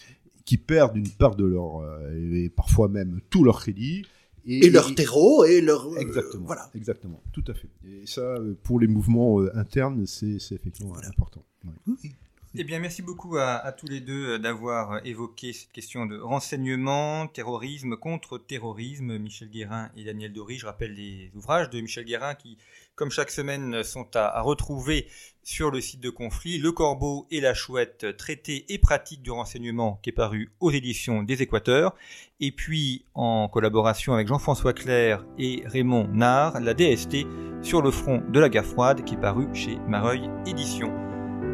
[0.45, 4.03] qui perdent une part de leur euh, et parfois même tout leur crédit
[4.45, 5.87] et, leur terreau et leur.
[5.87, 6.45] euh, Exactement.
[6.47, 6.69] voilà.
[6.73, 7.21] Exactement.
[7.31, 7.69] Tout à fait.
[7.85, 11.09] Et ça, euh, pour les mouvements euh, internes, c'est c'est effectivement Voilà.
[11.09, 11.45] important.
[11.63, 11.71] Ouais.
[11.87, 12.11] Oui.
[12.53, 16.19] Eh bien, merci beaucoup à, tous les deux euh, d'avoir euh, évoqué cette question de
[16.19, 19.17] renseignement, terrorisme, contre-terrorisme.
[19.17, 20.57] Michel Guérin et Daniel Dory.
[20.57, 22.57] Je rappelle les ouvrages de Michel Guérin qui,
[22.95, 25.07] comme chaque semaine, sont à, retrouver
[25.43, 26.57] sur le site de Conflit.
[26.57, 31.23] Le Corbeau et la Chouette, traité et pratique du renseignement, qui est paru aux éditions
[31.23, 31.95] des Équateurs.
[32.41, 37.25] Et puis, en collaboration avec Jean-François Clair et Raymond Nard, la DST
[37.61, 41.10] sur le front de la guerre froide, qui est paru chez Mareuil Éditions.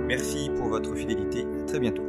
[0.07, 1.45] Merci pour votre fidélité.
[1.61, 2.03] À très bientôt.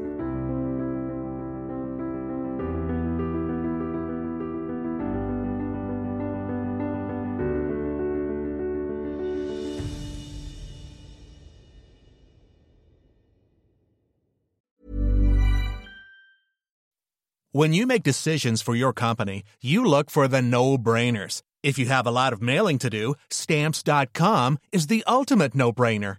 [17.50, 21.42] When you make decisions for your company, you look for the no-brainers.
[21.64, 26.18] If you have a lot of mailing to do, stamps.com is the ultimate no-brainer.